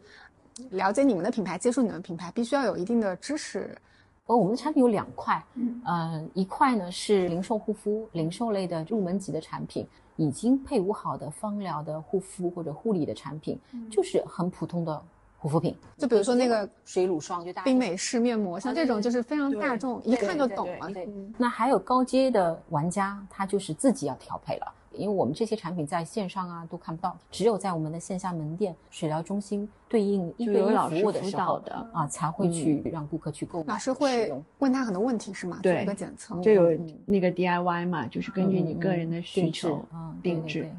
[0.72, 3.78] 了解你们的品牌、接触你们的品牌，必须要有一定的知识？
[4.26, 13.60] 哦我们的产品有两块，嗯呃，一块呢是零售护肤、零售类的入门级的产品，已经配伍好的芳疗的护肤或者护理的产品，
[13.92, 15.00] 就是很普通的
[15.42, 15.76] 护肤品。
[15.98, 20.88] 就比如说那个水乳霜，就大家冰美式面膜，像这种就是非常大众，一看就懂了。
[21.36, 33.74] 那还有高阶的玩家，他就是自己要调配了，因为我们这些产品在线上啊都看不到，只有在我们的线下门店水疗中心对应一就对一有老师服务的时候的嗯啊，才会去让顾客去购买。
[33.74, 35.60] 老师会问他很多问题是吗？
[35.64, 36.40] 做对一个检测。
[36.40, 39.84] 就有嗯那个 DIY 嘛，就是根据你个人的需求
[40.22, 40.76] 定制对对。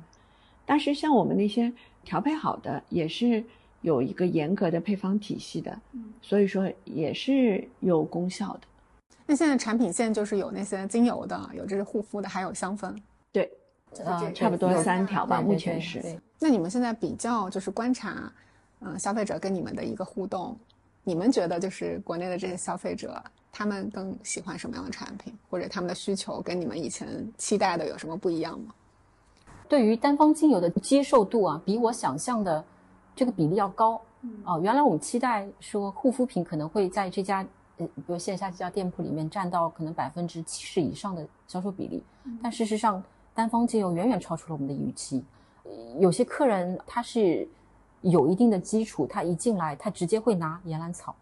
[0.65, 1.71] 但是像我们那些
[2.05, 3.43] 调配好的，也是
[3.83, 5.79] 有一个严格的配方体系的，
[6.21, 8.61] 所以说也是有功效的。
[9.27, 12.97] 那现在产品线就是有那些精油的，有这是护肤的，还有香氛。
[13.31, 13.51] 对，
[14.05, 16.03] 啊差不多有三条吧，目前是。
[16.39, 18.33] 那你们现在比较就是观察，
[18.81, 20.57] 嗯、消费者跟你们的一个互动，
[21.05, 28.75] 你们觉得就是国内的这些消费者，他们更喜欢什么样的产品，或者他们的需求跟你们以前期待的有什么不一样吗？
[29.69, 32.63] 对于单方精油的接受度啊，比我想象的
[33.15, 34.01] 这个比例要高。
[34.45, 37.45] 啊、原来我们期待说护肤品可能会在这家
[37.79, 42.03] 呃，比如线下这家店铺里面占到可能百分之七十以上的销售比例，
[42.41, 43.03] 但事实上
[43.35, 45.25] 单方精油远远超出了我们的预期。
[45.65, 47.49] 呃有些客人他是
[48.01, 51.15] 有一定的基础，他一进来他直接会拿岩兰草。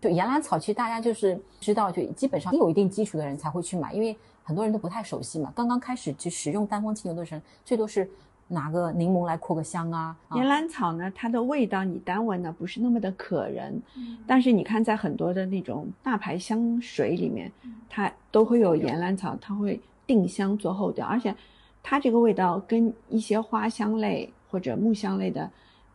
[0.00, 5.52] 就岩兰草，其实大家就是知道，就基本上有一定基础的人才会去买，因为很多人都不太熟悉嘛。
[5.54, 8.10] 刚刚开始去使用单方精油的人，最多是
[8.50, 10.16] 拿个柠檬来扩个香啊。
[10.28, 10.36] 啊。
[10.36, 13.80] 岩兰草呢，它的味道你单闻呢不是那么的可人，
[14.26, 17.50] 但是你看在很多的那种大牌香水里面，
[17.88, 21.34] 它都会有岩兰草，它会定香做后调，而且
[21.82, 25.48] 它这个味道跟一些花香类或者木香类的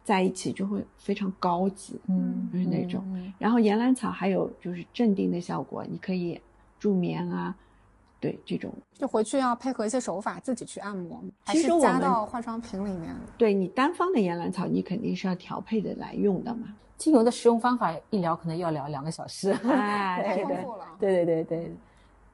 [0.03, 1.99] 在一起就会非常高级。
[2.07, 3.03] 嗯，就是那种。
[3.07, 3.33] 嗯。
[3.37, 6.39] 然后岩兰草还有就是镇定的效果，你可以
[6.79, 7.55] 助眠啊，
[8.25, 13.15] 对这种就回去要配合一些手法自己去按摩，还其实我加到化妆品里面？
[13.37, 16.73] 对你单方的岩兰草，你肯定是要调配的来用的嘛。
[16.97, 19.51] 精油的使用方法一聊可能要聊两个小时。
[19.67, 20.85] 哎，对是的，丰富了。
[20.97, 21.75] 对对对对，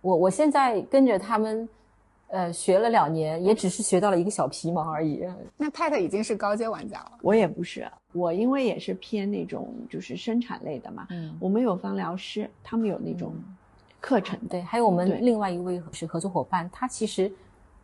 [0.01, 1.67] 我我现在跟着他们，
[2.27, 5.27] 呃，学了两年，也只是学到了一个小皮毛而已。
[5.57, 7.11] 那 Pat 已经是高阶玩家了。
[7.23, 13.33] 我也不是，我因为也是偏那种就是生产类的嘛，嗯，我们有芳疗师，他们有那种
[14.01, 17.31] 课程，对，还有我们另外一位是合作伙伴，他其实，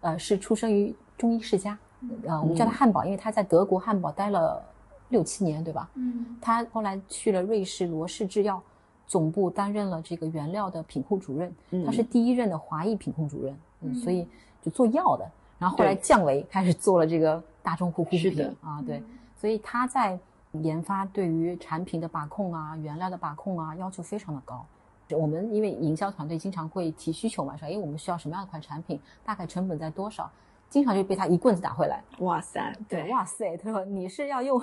[0.02, 1.78] 呃，是出生于中医世家，
[2.26, 4.62] 呃，我们叫他汉堡，因为他在德国汉堡待了
[5.10, 5.90] 六七年，对吧？
[5.94, 8.62] 嗯，他后来去了瑞士罗氏制药
[9.06, 14.28] 总部担任了这个原料的品控主任，嗯他是第一任的华裔品控主任，嗯，所以
[14.62, 19.04] 就做药的，然后后来降维开始做了这个大众护肤品啊，对，
[19.40, 20.20] 所以他在
[20.54, 24.66] 研发对于产品的把控啊、原料的把控啊要求非常的高。
[25.12, 30.30] 我们因为营销团队经常会提需求嘛，说哎我们需要什么样的款产品，大概成本在多少，
[30.70, 32.04] 经常就被他一棍子打回来。
[32.20, 34.62] 哇塞，对，哇塞，他说你是要用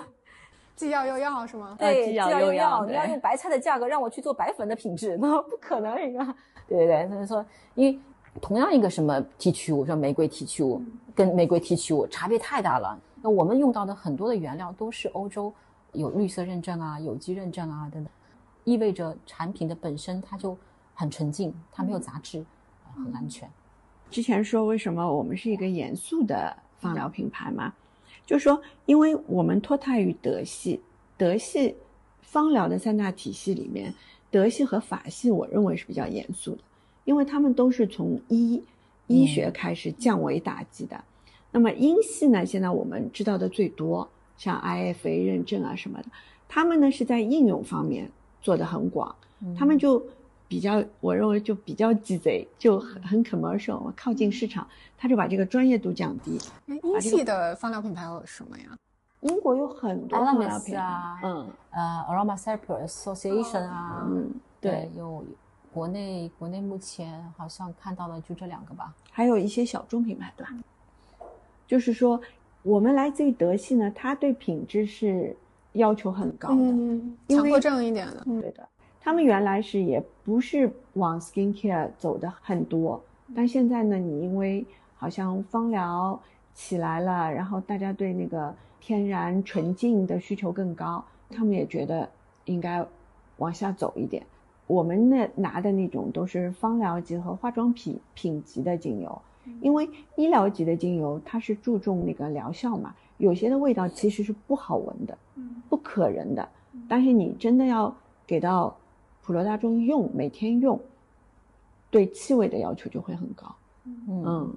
[0.76, 1.76] 既要又要是吗？
[1.80, 6.24] 对，既要要又要你要用白菜的价格让我去做白粉的品质，那不可能，一个，
[6.68, 7.98] 对对对，他就说，因为
[8.40, 10.82] 同样一个什么提取物，说玫瑰提取物
[11.14, 12.98] 跟玫瑰提取物差别太大了。
[13.22, 15.50] 那我们用到的很多的原料都是欧洲
[15.92, 18.12] 有绿色认证啊、有机认证啊等等，
[18.64, 20.56] 意味着产品的本身它就
[20.94, 22.44] 很纯净，它没有杂质，
[22.84, 23.48] 啊很安全。
[24.10, 27.72] 之前说为什么我们是一个严肃的芳疗品牌嘛，
[28.24, 30.80] 就说因为我们脱胎于德系，
[31.16, 31.74] 德系
[32.22, 33.92] 芳疗的三大体系里面，
[34.30, 36.62] 德系和法系我认为是比较严肃的，
[37.04, 38.62] 因为他们都是从医
[39.06, 41.02] 医学开始降维打击的。
[41.50, 46.06] 那么英系呢，现在我们知道的最多，像 IFA 认证啊什么的，
[46.48, 48.10] 他们呢是在应用方面
[48.44, 49.12] 做的很广，
[49.58, 50.00] 他们就
[50.46, 56.38] 比较，我认为就比较鸡贼，就很很 commercial，靠近市场，他就把这个专业度降低。
[56.68, 58.64] 哎英系的芳疗品牌有什么呀？
[59.22, 64.30] 英国有很多芳疗品啊牌，嗯呃，Aroma Therapy Association 啊，嗯，
[64.60, 65.24] 对，有
[65.72, 68.92] 国内国内目前好像看到的就这两个吧。
[69.10, 70.52] 还有一些小众品牌，对吧？
[71.66, 72.20] 就是说，
[72.62, 75.34] 我们来自于德系呢，它对品质是
[75.74, 78.24] 要求很高的，嗯，强迫症一点的。
[78.40, 78.68] 对的。
[79.00, 83.00] 他们原来是也不是往 skincare 走的很多，
[83.34, 84.64] 但现在呢，你因为
[84.96, 86.18] 好像芳疗
[86.54, 92.08] 起来了，然后大家对那个天然纯净的需求更高，他们也觉得
[92.46, 92.82] 应该
[93.36, 94.24] 往下走一点。
[94.66, 99.20] 我们那拿的那种都是芳疗级和化妆品品级的精油，
[99.60, 105.16] 因为医疗级的精油它是注重那个疗效嘛，有些的味道其实是不好闻的，
[105.68, 106.48] 不可人的，
[106.88, 107.94] 但是你真的要
[108.26, 108.76] 给到
[109.22, 110.80] 普罗大众用，每天用，
[111.90, 113.54] 对气味的要求就会很高。
[113.84, 114.56] 嗯，嗯，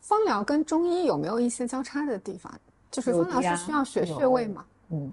[0.00, 2.52] 芳疗跟中医有没有一些交叉的地方？
[2.90, 4.64] 就是有芳疗是需要学穴位嘛？
[4.90, 5.10] 嗯，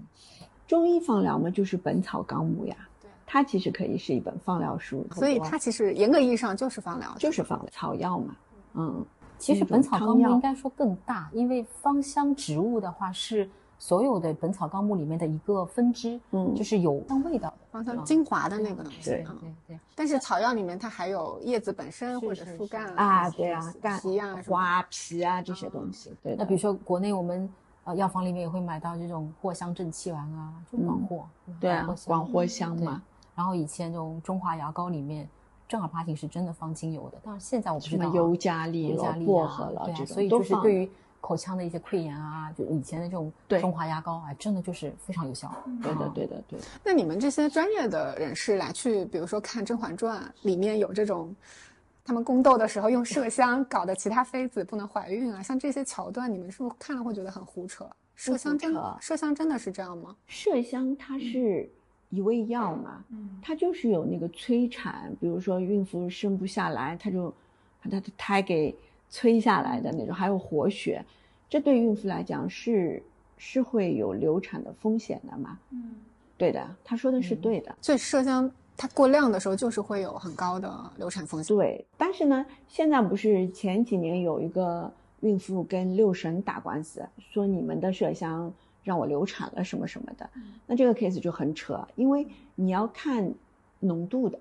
[0.66, 7.14] 中医芳疗嘛，就是《本草纲目》呀，对它其实可以是一本芳疗书，所以它其实严格意义上就是芳疗。
[7.18, 8.36] 就是芳疗草药嘛。
[8.74, 9.04] 嗯，
[9.40, 13.48] 其实《本草纲目》应该说更大，因为芳香植物的话是
[13.78, 19.34] 所有的《本草纲目》里面的一个分支，嗯就是有香味道的，芳香嗯精华的那个东西对啊。
[19.40, 19.80] 对对。
[19.94, 26.36] 但是草药里面它还有叶子本身或者树干啊，对啊，干皮啊花皮啊这些东西，对。
[26.36, 27.50] 那比如说国内我们
[27.84, 31.22] 呃药房里面也会买到这种藿香正气丸啊，就广藿，
[31.58, 33.02] 对啊广藿，香嘛，
[33.34, 35.26] 然后以前这种中华牙膏里面
[35.70, 45.54] 正儿八经是真的放精油的，但是现在我不什知道尤加利尤加、利啊薄荷了对啊这种所以就是对于口腔的一些溃疡啊，就以前的这种对中华牙膏啊，真的就是非常有效。
[45.80, 46.64] 对的，啊对的，对的。
[46.82, 51.32] 那你们这些专业的人士来去，比如说看《甄嬛传》，里面有这种
[52.04, 57.86] 他们宫斗的时候用麝香搞得其他妃子不能怀孕啊，像这些桥段，你们是不是看了会觉得很胡扯？
[58.18, 60.16] 麝香真麝香真的是这样吗？
[60.28, 61.70] 麝香它是
[62.10, 67.30] 一味药嘛，嗯它就是有那个催产，比如说孕妇生不下来，它就
[67.82, 68.74] 把它的胎给
[69.08, 71.04] 催下来的那种，还有活血，
[71.48, 73.02] 这对孕妇来讲是
[73.38, 75.58] 是会有流产的风险的嘛。
[75.70, 75.94] 嗯，
[76.36, 77.74] 对的，他说的是对的。
[77.80, 81.56] 所以麝香它过量的时候就是会有很高的流产风险。
[81.56, 90.28] 对，但是呢，现在不是前几年有一个孕妇跟六神打官司，说你们的麝香让我流产了什么什么的，
[90.66, 93.32] 那这个 case 就很扯，因为你要看
[93.80, 94.38] 浓度的，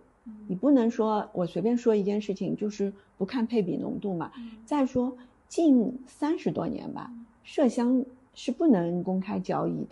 [0.48, 4.32] 你不能说我随便说一件事情就是不看配比浓度嘛。
[4.66, 7.12] 再说近三十多年吧，
[7.46, 9.90] 麝香是不能公开交易的，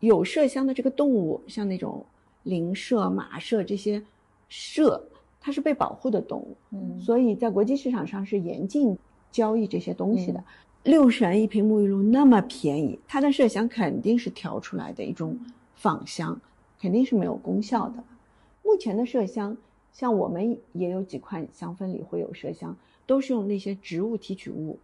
[0.00, 2.04] 有麝香的这个动物，像那种
[2.44, 4.02] 灵麝、马麝这些
[4.50, 5.00] 麝，
[5.40, 7.00] 它是被保护的动物，嗯。
[7.00, 8.96] 所以在国际市场上是严禁
[9.32, 10.44] 交易这些东西的。
[10.84, 15.38] 六神一瓶沐浴露那么便宜，它的麝香肯定是调出来的一种
[15.74, 16.38] 仿香，
[16.78, 17.94] 肯定是没有功效的。
[18.62, 19.56] 目前的麝香，
[19.94, 24.78] 像我们也有几款香氛里会有麝香，都是用那些植物提取物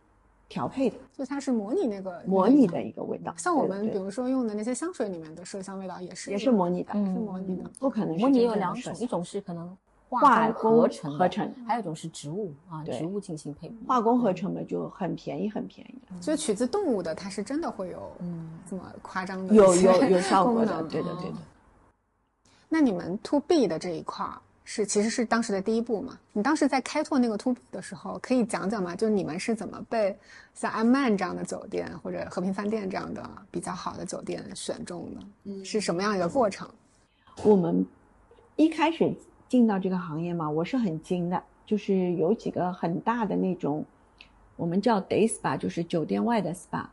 [0.49, 3.35] 调配的，就它是模拟那个模拟的一个味道。
[3.37, 7.71] 像我们比如说用的那些香水里面的麝香味道也是也是模拟的，嗯是模拟的。
[7.79, 9.77] 不可能是模拟有两种，一种是可能
[10.11, 13.77] 化化工工合成合成还有一种是植物啊，对植物进行配比。
[13.87, 16.21] 化工合成的就很便宜，很便宜的。
[16.21, 21.95] 所以取自动物的，它是真的会有嗯这么夸张的有有有效果的，对的对的嗯。
[22.69, 26.19] 那你们 to B 的这一块儿是其实是当时的第一步嘛？
[26.33, 28.97] 你当时在开拓那个 to B 的时候，可以讲讲吗？
[28.97, 30.19] 就是你们是怎么被
[30.55, 35.21] 像安曼这样的酒店或者和平饭店这样的比较好的酒店选中的？
[35.45, 36.69] 嗯，是什么样一个过程？
[37.45, 37.87] 我们
[38.57, 39.13] 一开始
[39.51, 43.85] 进到这个行业嘛，我是很惊的，就是有几个很大的那种，
[44.55, 46.85] 我们叫 day spa，就是酒店外的 spa，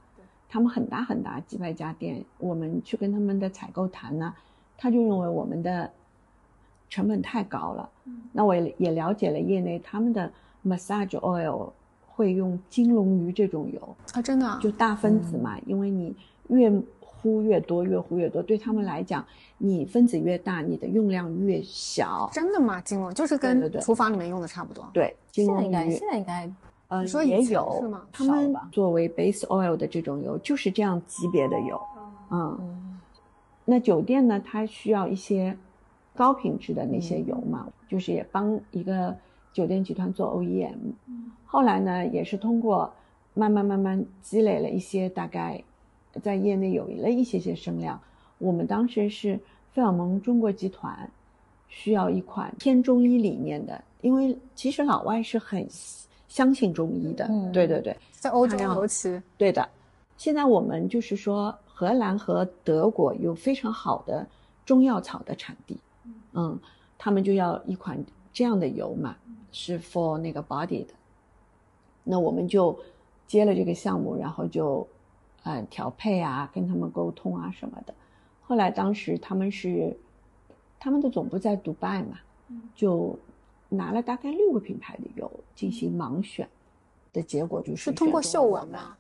[0.50, 4.34] 他们很大很大，几百家店，我们去跟他们的采购谈呢，
[4.76, 5.92] 他就认为我们的
[6.90, 7.88] 成本太高了。
[8.32, 10.32] 那我也也了解了业内他们的
[10.66, 11.70] massage oil
[12.08, 16.16] 会用金龙鱼这种油，啊，真的啊就大分子嘛，因为你
[16.48, 16.72] 越
[17.22, 19.26] 呼越多，越呼越多，对他们来讲，
[19.58, 22.30] 你分子越大，你的用量越小。
[22.32, 22.80] 真的吗？
[22.82, 23.14] 金龙？
[23.14, 24.88] 就是跟厨房里面用的差不多。
[24.94, 26.52] 对，金龙现在应该现在应该
[26.90, 28.04] 呃你说也有是吗？
[28.12, 31.82] 他们作为 base oil 的这种油就是这样级别的油，
[32.32, 33.00] 嗯，嗯。
[33.66, 35.58] 那酒店呢，它需要一些
[36.16, 39.14] 高品质的那些油嘛，就是也帮一个
[39.52, 40.76] 酒店集团做 OEM。
[41.46, 42.90] 后来呢，也是通过
[43.34, 45.62] 慢慢慢慢积累了一些，大概
[46.24, 48.00] 在业内有了一些些声量。
[48.38, 49.40] 我们当时是
[49.74, 51.10] 费尔蒙中国集团
[51.68, 55.68] 需要一款偏中医理念的，因为其实老外是很
[56.28, 57.26] 相信中医的。
[57.30, 59.68] 嗯对对对，在欧洲尤其对的，
[60.18, 64.26] 现在我们就是说，荷兰和德国有非常好的
[64.66, 65.78] 中药草的产地，
[66.34, 66.58] 嗯，
[66.98, 67.98] 他们就要一款
[68.32, 69.16] 这样的油嘛，
[69.52, 70.94] 是 for 那个 body 的。
[72.04, 72.78] 那我们就
[73.26, 74.88] 接了这个项目，然后就，
[75.48, 77.94] 呃，调配啊，跟他们沟通啊什么的。
[78.42, 79.96] 后来当时他们是，
[80.78, 82.20] 他们的总部在迪拜嘛，
[82.76, 83.18] 就
[83.70, 86.46] 拿了大概六个品牌的油进行盲选，
[87.14, 88.98] 的结果就是是通过嗅闻吗？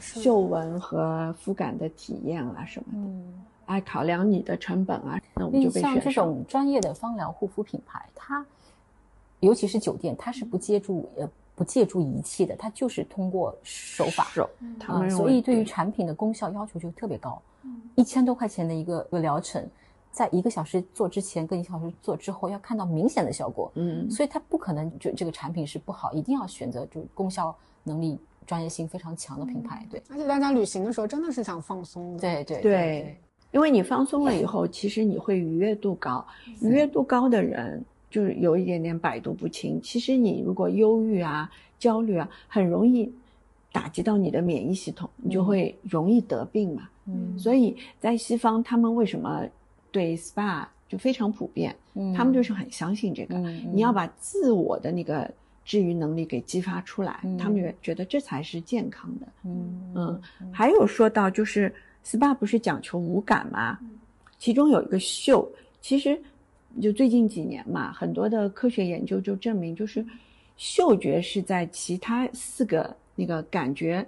[0.00, 6.10] 嗅闻和肤感的体验啊什么的，嗯，哎，考量你的成本啊，那我们就被选像这。
[6.10, 8.46] 种专业的芳疗护肤品牌，它
[9.40, 11.28] 尤其是酒店，它是不借助呃
[11.60, 14.26] 不借助仪器的，它就是通过手法。
[15.10, 17.38] 所以对于产品的功效要求就特别高，
[17.96, 19.62] 一千多块钱的一个一个疗程，
[20.10, 27.54] 在一个小时做之前跟一个小时做之后要看到明显的效果，嗯所以它不可能就这个产品是不好，一定要选择就功效
[27.84, 32.20] 能力、专业性非常强的品牌，对而且大家旅行的时候真的是想放松的。
[32.20, 33.16] 对对对，
[33.50, 36.26] 因为你放松了以后，其实你会愉悦度高，
[36.62, 39.80] 愉悦度高的人，就是有一点点百毒不侵。
[39.82, 43.10] 其实你如果忧郁啊、焦虑啊，很容易
[43.72, 46.88] 打击到你的免疫系统，你就会容易得病嘛。
[47.06, 49.44] 嗯所以在西方，他们为什么
[49.90, 51.74] 对 SPA 就非常普遍？
[51.94, 53.36] 嗯他们就是很相信这个。
[53.36, 55.30] 嗯你要把自我的那个
[55.64, 59.26] 治愈能力给激发出来，嗯他们也觉得这才是健康的。
[59.44, 61.72] 嗯嗯，还有说到就是
[62.04, 63.78] SPA 不是讲求无感吗？
[64.38, 65.46] 其中有一个嗅，
[65.80, 66.20] 其实
[66.80, 70.04] 就最近几年嘛，很多的科学研究就证明，就是
[70.56, 74.06] 嗅觉是在其他四个那个感觉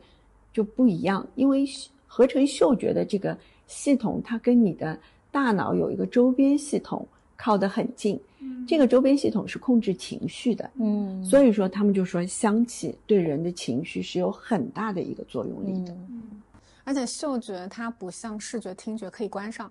[0.52, 1.64] 就不一样，因为
[2.06, 3.36] 合成嗅觉的这个
[3.66, 4.98] 系统，它跟你的
[5.30, 7.06] 大脑有一个周边系统
[7.36, 8.20] 靠得很近，
[8.68, 10.70] 这个周边系统是控制情绪的。
[10.74, 15.92] 嗯所以说，他们就说香气对人的情绪是有很大的一个作用力的。
[16.10, 16.22] 嗯
[16.84, 19.70] 而且嗅觉它不像视觉、听觉可以关上，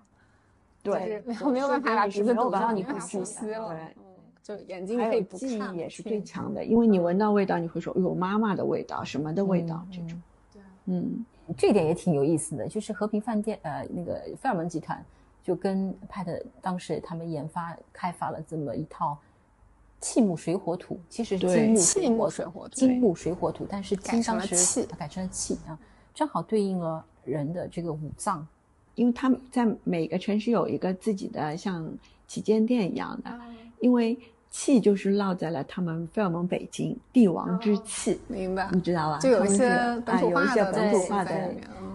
[0.82, 3.68] 对就是没有没有办法把鼻子堵上，没有办法你会呼呼吸了。
[3.68, 4.02] 对嗯，
[4.42, 10.22] 就眼睛可以不看，记忆也是最强的，因为你闻到味道，你会说：“哎呦，妈妈的味道，什么的味道？”嗯这种，
[10.52, 11.24] 对嗯，
[11.56, 15.04] 这一点也挺有意思的，就是和平饭店呃那个费尔蒙集团
[15.42, 19.16] 就跟 Pat 当时他们研发开发了这么一套
[20.00, 25.78] 气木水火土，其实是金木气木水火土金木水火土，但是金当时气改成了气啊，
[26.12, 28.44] 正好对应了人的这个五脏。
[28.94, 31.86] 因为他们在每个城市有一个自己的像
[32.26, 33.40] 旗舰店一样的，啊
[33.80, 34.16] 因为
[34.50, 38.80] 气就是落在了他们费尔蒙北京帝王之气，明白你。
[38.80, 39.18] 知道吧？
[39.18, 41.50] 就有一些啊有一些的本土化的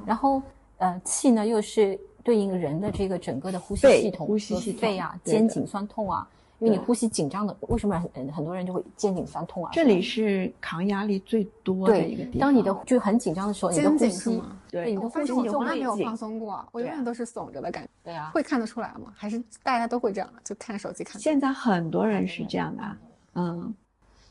[0.06, 0.42] 然后
[0.78, 6.28] 呃气呢又是对应人的这个整个的呼吸系统、和呼吸系统肺啊、肩颈酸痛啊，
[6.60, 9.70] 因为你呼吸紧张的，为什么很很多人就会肩颈酸痛啊？
[9.74, 12.32] 这里是扛压力最多的一个地方。
[12.32, 14.44] 对，当你的就很紧张的时候，你的肩呼吸？
[14.72, 17.90] 对你的呼吸从来没有放松过，我永远都是耸着的感觉。
[18.04, 19.14] 对啊，会看得出来吗？
[19.16, 20.30] 还是大家都会这样？
[20.44, 21.22] 就看手机看？
[21.22, 22.98] 现在很多人是这样的啊，
[23.36, 23.76] 嗯，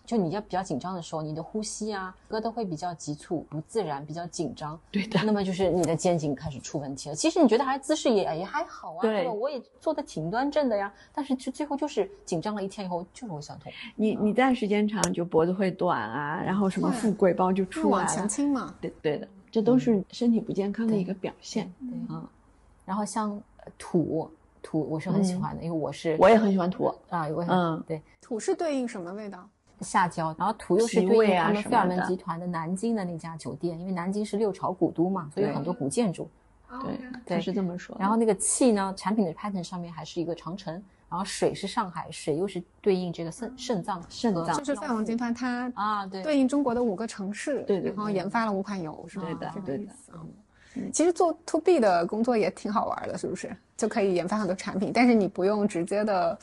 [0.06, 4.78] 就你要比较紧张的时候，你的呼吸啊，歌都会比较急促、不自然，比较紧张。
[4.90, 7.14] 对的，那么就是你的肩颈开始出问题了。
[7.14, 9.32] 其实你觉得还姿势也也还好啊，对吧？
[9.32, 13.72] 我也做的挺端正的呀，但是就最后就是紧张了一天以后就是会酸痛。
[13.96, 18.28] 你你站时间长就脖子会短啊，然后什么富贵包就就往前出来了。
[18.28, 18.74] 倾嘛。
[18.80, 21.72] 对对的，这都是身体不健康的一个表现。
[21.80, 22.24] 对，嗯，
[22.84, 24.30] 然后像呃土
[24.62, 29.48] 土，我是很喜欢的，因为我是我也很喜欢土，啊，我也很嗯对土是对应什么味道？
[29.80, 36.28] 下焦，然后土又是对应他们费尔蒙集团的南京的那家酒店，因为南京是六朝古都嘛，所以有很多古建筑。
[36.82, 37.96] 对，对他是这么说。
[37.98, 40.74] 然后那个气呢，产品的 pattern 上面还是一个长城，
[41.08, 49.26] 然后水是上海，水又是对应这个肾肾脏肾脏就是费尔蒙集团它啊，对对应中国的五个城市，对对然后研发了五款油，是吧？
[49.26, 50.20] 对的这个对的意思啊。
[50.92, 53.56] 其实做 to B 的工作也挺好玩的，是不是？
[53.76, 56.38] 就可以研发很多产品，但是你不用直接的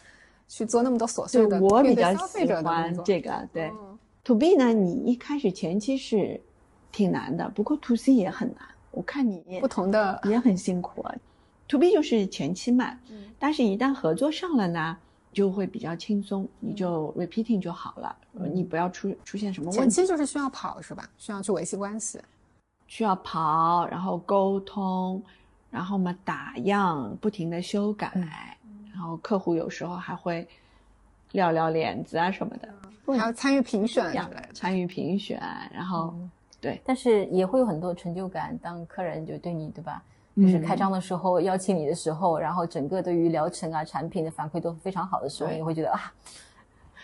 [0.56, 2.45] 去做那么多琐碎的对我比较喜。
[2.62, 3.70] 欢这个，对。
[3.70, 6.39] 嗯 to B 呢，你一开始前期是
[6.91, 8.60] 挺难的，不过 to C 也很难。
[8.91, 11.16] 我看你不同的也很辛苦啊。
[11.68, 14.95] to B 就是前期慢，嗯但是一旦合作上了呢，
[15.34, 18.16] 就会比较轻松，你就 repeating 就好了，
[18.54, 19.95] 你不要出出现什么问题前题。
[19.95, 21.10] 期就是需要跑是吧？
[21.18, 22.22] 需要去维系关系。
[22.88, 25.22] 需要跑，然后沟通，
[25.72, 28.14] 然后嘛打样，不停的修改，
[28.94, 30.48] 然后客户有时候还会
[31.34, 32.70] 撂撂脸子啊什么的，
[33.18, 34.50] 还要参与评选之类的。
[34.54, 35.41] 参与评选，
[35.74, 36.14] 然后、
[36.62, 38.58] 对，但是也会有很多成就感。
[38.62, 40.02] 当客人就对你，对吧？
[40.36, 46.14] 就是嗯开张的时候邀请你的时候，然后整个对于疗程啊、产品的反馈都非常好的时候，你会觉得啊，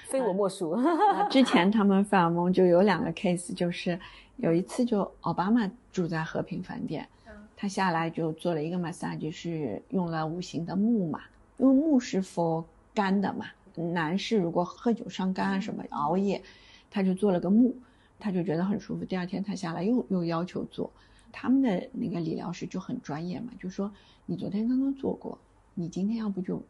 [0.08, 0.72] 非我莫属。
[0.72, 4.00] 呃之前他们法尔蒙就有两个 case，就是
[4.38, 7.08] 有一次就奥巴马住在和平饭店，
[7.56, 11.20] 他下来就做了一个 massage，是用了无形的木嘛，
[11.60, 13.45] 因为木是 for 肝的嘛，
[13.76, 16.41] 男士如果喝酒伤肝啊什么熬夜，
[16.89, 17.76] 他就做了个木，
[18.18, 19.05] 他就觉得很舒服。
[19.05, 20.89] 第二天他下来又又要求做，
[21.32, 23.91] 他们的那个理疗师就很专业嘛，就说
[24.26, 25.38] 你昨天刚刚做过，
[25.76, 26.62] 你今天要不就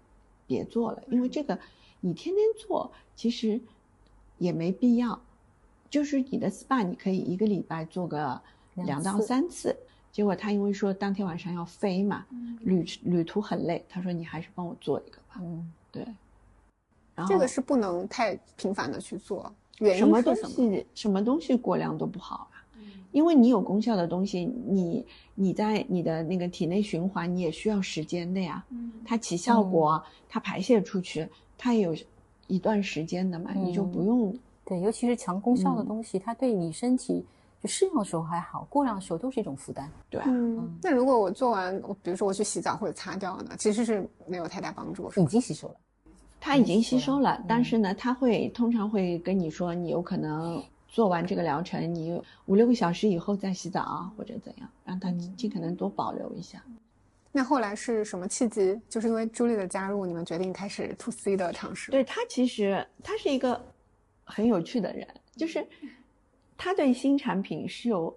[0.46, 1.58] 别做了，因为这个
[2.02, 3.62] 你天天做其实
[4.38, 5.22] 也没必要。
[5.90, 8.40] 就是你的 SPA 你可以一个礼拜做个
[8.76, 9.76] 两两到次三次，
[10.12, 12.26] 结果他因为说当天晚上要飞嘛，
[12.62, 15.40] 旅旅途很累，他说你还是帮我做一个吧。
[15.42, 16.04] 嗯，对，
[17.16, 20.54] 然后这个是不能太频繁的去做，原因什么东是什么？
[20.56, 22.58] 西什么东西过量都不好啊，
[23.12, 25.06] 因为你有功效的东西，你
[25.36, 28.64] 你在你的那个体内循环，你也需要时间的呀。
[28.70, 31.96] 嗯它起效果，它排泄出去，它也有
[32.48, 34.36] 一段时间的嘛，你就不用
[34.66, 37.26] 对，尤其是强功效的嗯东西，它对你身体
[37.62, 39.92] 就适量的时候还好，过量的时候都是一种负担。
[40.10, 40.26] 对啊。
[40.28, 45.26] 嗯，那如果我做完，我比如说我去洗澡或者擦掉呢，其实是没有太大帮助，已？
[45.26, 45.76] 经吸收了，
[46.40, 56.64] 它已经吸收了，嗯但是呢，他会通常会跟你说，你有可能做完这个疗程，你五六个小时以后再洗澡啊或者怎样，让他尽可能多保留一下。
[57.32, 58.80] 那后来是什么契机？
[58.90, 61.92] 就是因为朱莉的加入，你们决定开始 to C 的尝试。
[61.92, 63.62] 对他其实他是一个
[64.24, 65.64] 很有趣的人，就是
[66.60, 68.14] 他对新产品是有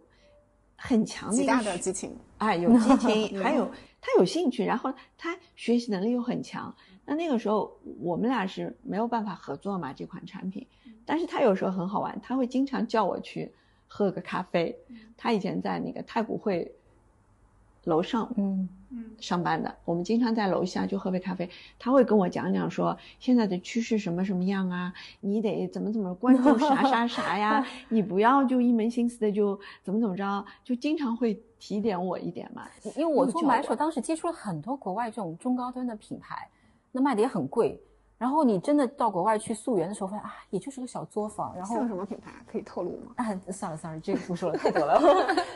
[0.74, 2.14] 很强的极一大的激情。
[2.38, 3.70] 哎，有激情， 还有
[4.00, 6.74] 他有兴趣，然后他学习能力又很强。
[7.04, 10.66] 那那个时候我们俩是没有办法合作嘛，这款产品。
[11.06, 13.52] 但是他有时候很好玩，他会经常叫我去
[13.86, 14.76] 喝个咖啡。
[15.16, 16.74] 他以前在那个太古汇
[17.84, 21.48] 楼上嗯嗯上班的，我们经常在楼下就喝杯咖啡。
[21.78, 32.66] 他会跟我讲讲说现在的趋势什么什么样啊，你得怎么怎么关注啥 啥啥呀，你不要就一门心思的就怎么怎么着，就经常会提点我一点嘛。
[32.96, 36.48] 因为我做买手，当时接触了很多国外这种中高端的品牌，
[36.90, 37.80] 那卖的也很贵。
[38.22, 41.52] 然后你真的到国外去溯源的时候，发现啊，也就是个小作坊。
[41.56, 43.12] 然后像什么品牌可以透露吗？
[43.16, 44.94] 啊，算了算了，这个不说了，太多了。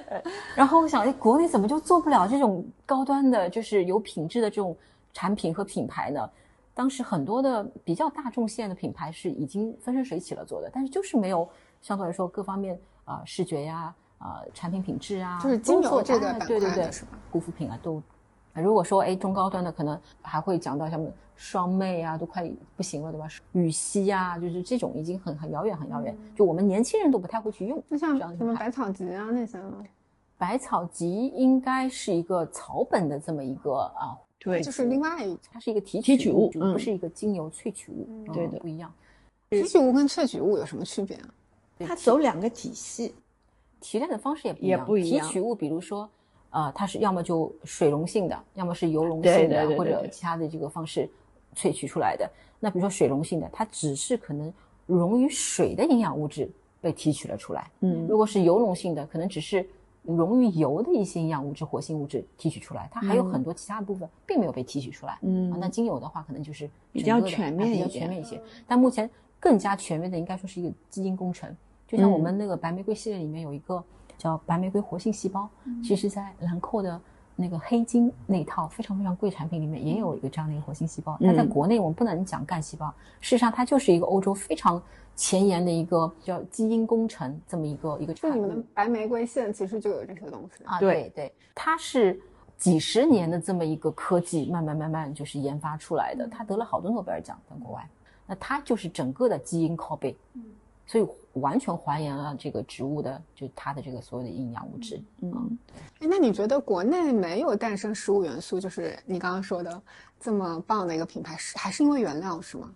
[0.08, 0.20] 呃
[0.56, 4.76] 然后我想，哎，国内怎么就做不了这种高端的，就是有品质的这种
[5.12, 6.28] 产品和品牌呢？
[6.74, 11.48] 当时很多的比较大众线的品牌是已经风生水起了做的，但是就是没有
[11.82, 16.90] 相对来说各方面啊、视觉呀、啊、产品品质啊，就是精油这个对对对
[17.30, 18.02] 护肤品啊都。
[18.62, 23.28] 如果说哎中高端的，可能还会讲到什么双妹啊，都快不行了，对吧？
[23.52, 27.82] 羽西啊，就是这种已经很很遥远很遥远，就我们年轻人都不太会去用。
[27.88, 29.84] 那像什么百草集啊那些呢？
[30.38, 38.92] 百草集应该是一个草本的这么一个啊，对，就是另外它是一个提提取物嗯不是一个精油萃取物，嗯对的不一样。
[39.50, 41.28] 提取物跟萃取物有什么区别啊？
[41.80, 43.14] 它走两个体系。
[43.78, 44.86] 提炼的方式也不一也样。
[44.86, 46.08] 不一样提取物，比如说，
[46.56, 51.06] 呃，它是要么就水溶性的，要么是油溶性的，或者其他的这个方式
[51.54, 52.26] 萃取出来的。
[52.58, 54.50] 那比如说水溶性的，它只是可能
[54.86, 56.50] 溶于水的营养物质
[56.80, 57.70] 被提取了出来。
[57.80, 59.68] 嗯如果是油溶性的，可能只是
[60.02, 65.18] 溶于油的一些营养物质、活性物质提取出来，它还有很多其他的部分并没有被提取出来。
[65.20, 68.40] 嗯啊，那精油的话，可能就是比较全面哎比较一点全面一些。
[68.66, 71.54] 但目前更加全面的，应该说是一个基因工程。
[71.86, 73.84] 就像我嗯们那个白玫瑰系列里面有一个
[74.18, 75.48] 叫白玫瑰活性细胞，
[75.82, 77.00] 其实在兰蔻的
[77.34, 81.18] 那个黑金那套非常非常贵产品里面也有一个这样的一个活性细胞。
[81.20, 82.88] 但在嗯国内我们不能讲干细胞，
[83.20, 84.82] 事实上它就是一个欧洲非常
[85.14, 88.68] 前沿的一个叫基因工程这么一个一个产品就你们的。
[88.74, 90.64] 白玫瑰线其实就有这些东西。
[90.64, 92.20] 啊，对对对，它是
[92.56, 96.26] 几十年的这么一个科技，慢慢慢慢就是研发出来的。
[96.26, 97.86] 它得了好多诺贝尔奖在国外，
[98.26, 100.16] 那它就是整个的基因拷贝，
[100.86, 101.06] 所以
[101.40, 105.02] 完全还原了这个植物的就它的这个所有的营养物质。
[105.20, 105.58] 嗯，
[106.00, 109.82] 哎，那你觉得国内没有诞生食物元素，就是你刚刚说的
[110.18, 112.70] 这么棒的一个品牌，是还是因为原料是吗？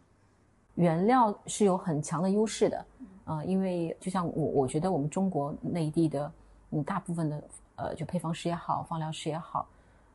[0.75, 2.87] 原料是有很强的优势的，
[3.25, 6.33] 呃，因为就像我我觉得我们中国内地的，
[6.71, 7.43] 嗯，大部分的
[7.77, 9.67] 呃，就配方师也好，放疗师也好，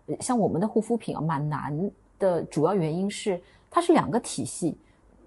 [0.05, 4.77] 呃像我们的护肤品啊，蛮难的主要原因是它是两个体系。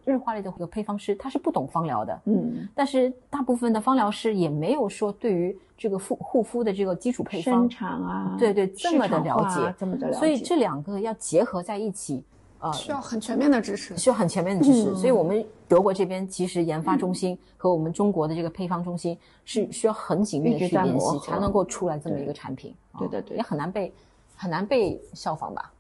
[0.09, 9.61] 日化类的这个配方师他是不懂芳疗的，嗯，但是大部分的芳疗师也没有说对于这个护护肤的这个基础配方生产啊，对对这么的了解。
[9.61, 12.25] 啊这么的了解，所以这两个要结合在一起，
[12.59, 13.97] 呃，需要很全面的知识。
[13.97, 14.97] 需要很全面的知识，嗯。
[14.97, 22.75] 所以我们德国这边其实研发中心和我们中国的这个配方中心是需要很紧密的去联系，才能够出来这么一个产品。
[22.99, 23.37] 对对的对。
[23.37, 23.93] 也很难被
[24.35, 25.73] 很难被效仿吧？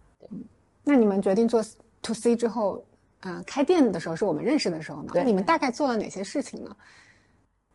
[0.85, 1.63] 那你们决定做
[2.03, 2.83] to C 之后，
[3.21, 5.13] 呃，开店的时候是我们认识的时候嘛？
[5.25, 6.77] 你们大概做了哪些事情呢？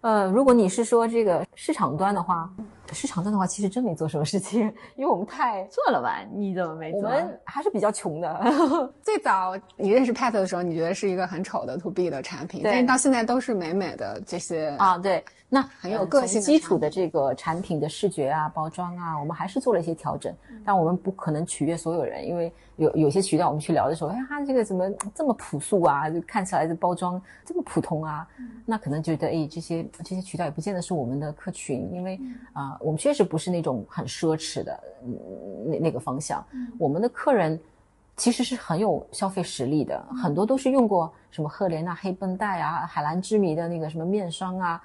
[0.01, 2.49] 呃，如果你是说这个市场端的话，
[2.91, 4.61] 市场端的话，其实真没做什么事情，
[4.95, 6.19] 因为我们太做了吧？
[6.33, 7.09] 你怎么没做我？
[7.09, 8.53] 们还是比较穷的。
[9.01, 20.33] 最早你认识 Pat 的时候，你觉得是一个很丑的 to B 的产品，但是到现在都是美美的这些啊，对，那很有呃个性基础的这个产品的视觉啊、包装啊，我们还是做了一些调整。
[20.49, 26.09] 嗯但我们不可能取悦所有人，因为有有些渠道我们去聊的时候，哎，它这个怎么这么朴素啊？
[26.09, 28.25] 就看起来这包装这么普通啊？
[28.39, 32.17] 嗯那可能觉得，哎，这些这些渠道也不见得是我们的客群，因为
[32.55, 35.17] 嗯啊、我们确实不是那种很奢侈的嗯
[35.65, 36.43] 那那个方向。
[36.51, 37.59] 嗯我们的客人
[38.17, 44.81] 其实是很有消费实力的，嗯很多都是用过什么赫莲娜黑绷带啊、海蓝之谜的那个什么面霜啊，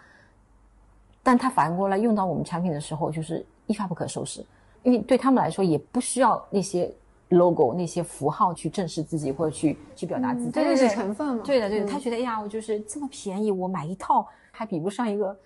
[1.22, 4.44] 但他反过来用到我们产品的时候，就是一发不可收拾，
[4.82, 6.90] 因为对他们来说也不需要那些
[7.28, 10.50] logo、那些符号去正视自己或者去去表达自己。
[10.50, 11.42] 它认识对对对成分嘛？
[11.44, 15.36] 对的，对的，嗯他觉得哎呀，我就是这么便宜，我买一套还比不上一个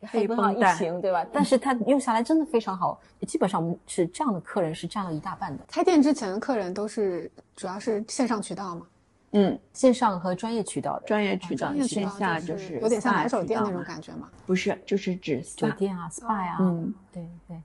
[0.00, 1.24] 黑黑绷绷带一瓶，对吧？
[1.32, 5.64] 但是它用下来真的非常好，基本上我们是这样的客人是占了一大半的。
[5.68, 8.86] 开店之前的客人都是主要是线上渠道嘛？
[9.32, 14.30] 嗯，线上和专业渠道的专业渠道专业渠线道就下就是有点像买手店那种感觉嘛。
[14.46, 17.62] 不是，就是指酒 SPA 店啊、SPA 呀、嗯对对，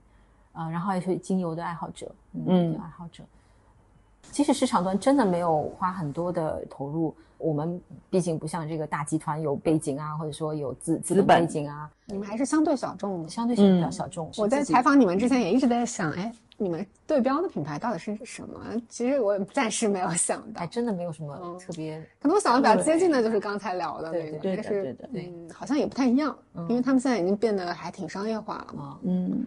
[0.52, 3.22] 呃，然后也是精油的爱好者，嗯，爱好者。
[4.30, 13.28] 其实市场端真的没有花很多的投入，我们毕竟不像这个大集团有背景啊，或者说有资资本背景啊，你们还是相对小众。
[13.28, 14.30] 相对性比较嗯小众。
[14.38, 18.60] 我在采访你们之前也一直在想，哎，你们对标的品牌到底是什么？
[18.88, 26.36] 其实我暂时没有想到哎，，真的没有什么嗯特别，可能我想的比较接近的就是刚才聊的那个，对的但是对的嗯，好像也不太一样，
[26.68, 28.84] 因为他们现在已经变得还挺商业化了嘛。
[28.84, 29.46] 啊、嗯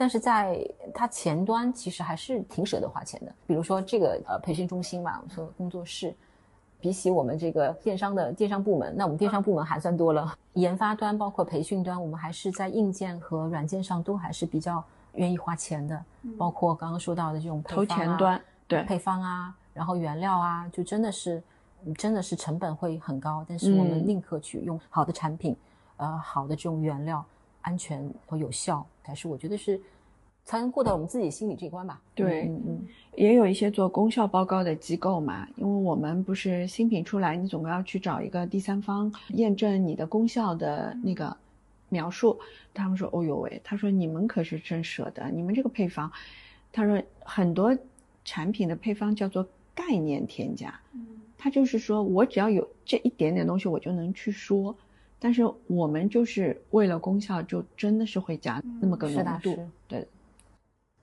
[0.00, 0.64] 但是在
[0.94, 3.34] 它前端其实还是挺舍得花钱的。
[3.48, 6.14] 比如说这个呃培训中心嘛，我们说工作室，
[6.80, 10.32] 比起我们这个电商的电商部门，那我们电商部门还算多了。
[10.54, 14.82] 研发端包括培训端，我们还是在硬件和软件上都还是比较
[15.14, 16.04] 愿意花钱的。
[16.36, 21.42] 包括刚刚说到的这种配投方啊前端对配方啊，然后原料啊，就真的是
[21.96, 25.56] 真的是成本会很高，但是我们嗯宁可去用好的产品，
[25.96, 27.24] 呃，好的这种原料，
[27.62, 29.80] 安全和有效，才是我觉得是
[30.48, 32.00] 才能过到我们自己心里这一关吧。
[32.14, 32.86] 对嗯嗯
[33.16, 41.36] 也有一些做功效报告的机构嘛，因为我们不是新品出来，你总归要去找一个第三方验证你的功效的那个
[41.90, 42.40] 描述。
[42.72, 46.10] 他们说：“哦呦喂，他说你们可是真舍得，你们这个配方，
[46.72, 47.76] 他说很多
[48.24, 50.80] 产品的配方叫做概念添加，
[51.36, 54.74] 他就是说我只要有这一点点东西，我就能去说。
[55.18, 60.08] 但是我们就是为了功效，就真的是会加那么个是的浓度是，对。”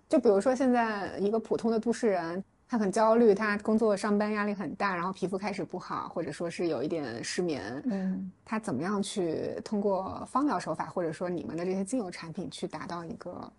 [0.07, 13.51] 就比如说现在一个普通的都市人，他很焦虑，他工作上班压力很大，然后皮肤开始不好，或者说是有一点失眠，嗯，他怎么样去通过芳疗手法，或者说你们的这些精油产品去达到一个，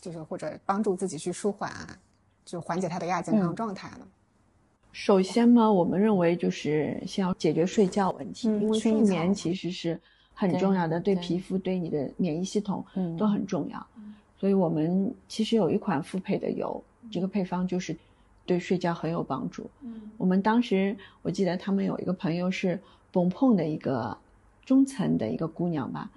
[0.00, 1.72] 就是或者帮助自己去舒缓，
[2.44, 4.06] 就缓解他的亚健康嗯状态呢？
[4.92, 10.00] 首先呢，我们认为就是先要解决睡觉问题，嗯因为睡眠其实是
[10.34, 13.86] 很重要的，对皮肤、对你的免疫系统嗯都很重要。
[14.40, 16.82] 所以我们其实有一款复配的油，
[17.12, 17.94] 这个配方就是
[18.46, 19.68] 对睡觉很有帮助。
[20.16, 22.80] 我们当时我记得他们有一个朋友是
[23.12, 24.16] 蹦碰的一个
[24.64, 26.10] 中层的一个姑娘吧，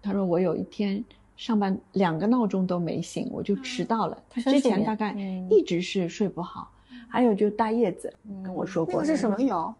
[0.00, 1.04] 她说我有一天
[1.36, 4.16] 上班两个闹钟都没醒，我就迟到了。
[4.30, 6.70] 她之前大概嗯一直是睡不好，
[7.08, 8.10] 还有就大叶子
[8.42, 9.74] 跟我说过，那个是什么油？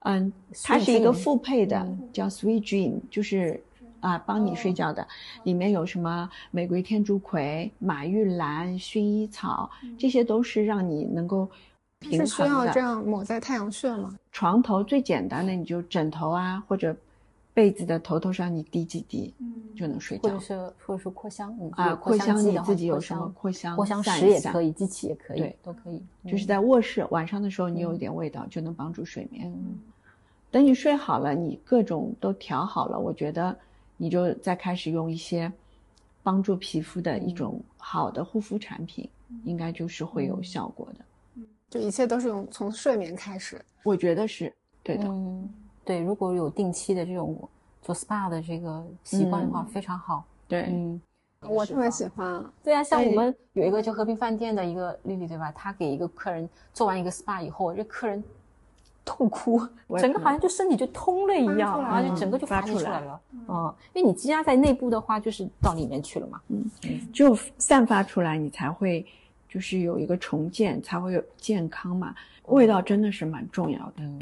[0.00, 0.32] 嗯，
[0.64, 3.62] 它是一个复配的，嗯叫 Sweet Dream，就是
[4.00, 5.06] 啊帮你睡觉的，
[5.44, 11.48] 里面有什么玫瑰天竺葵、马玉兰、薰衣草，这些都是让你能够
[11.98, 12.66] 平是需要。
[12.72, 14.16] 这样抹在太阳穴吗？
[14.32, 16.96] 床头最简单的，你就枕头啊或者
[17.52, 19.34] 被子的头头上你滴几滴，
[19.76, 20.40] 就能睡觉或者。
[20.40, 26.02] 是或者说扩香，你啊，扩香你自己有什么扩香扩香石也可以，机器也可以对，都可以。
[26.26, 29.46] 就是在卧室晚上的时候，你有一点味道就能帮助睡眠。
[29.46, 29.78] 嗯
[30.52, 33.56] 等你睡好了，你各种都调好了，我觉得
[34.02, 35.52] 你就再开始用一些
[36.22, 39.06] 帮助皮肤的一种好的护肤产品，
[39.44, 41.44] 应该就是会有效果的。
[41.68, 43.62] 就一切都是用从睡眠开始。
[43.84, 44.50] 我觉得是
[44.82, 45.04] 对的。
[45.06, 45.46] 嗯，
[45.84, 47.46] 对，如果有定期的这种
[47.82, 50.24] 做 SPA 的这个习惯的话，嗯非常好。
[50.48, 50.98] 对，嗯，
[51.42, 55.52] 我特别喜欢，对啊，像我们有一个就和平饭店的一个丽丽，对吧？
[55.52, 58.24] 她给一个客人做完一个 SPA 以后，这客人
[59.04, 59.60] 痛哭，
[59.98, 63.20] 整个好像就身体就通了一样，然后就整个就发发出来了。
[63.48, 66.40] 嗯，因为你积压在内部的话，就是到里面去了嘛。
[66.48, 66.70] 嗯
[67.12, 69.04] 只有散发出来，你才会
[69.48, 72.14] 就是有一个重建，才会有健康嘛。
[72.46, 73.92] 味道真的是蛮重要的。
[73.98, 74.20] 嗯，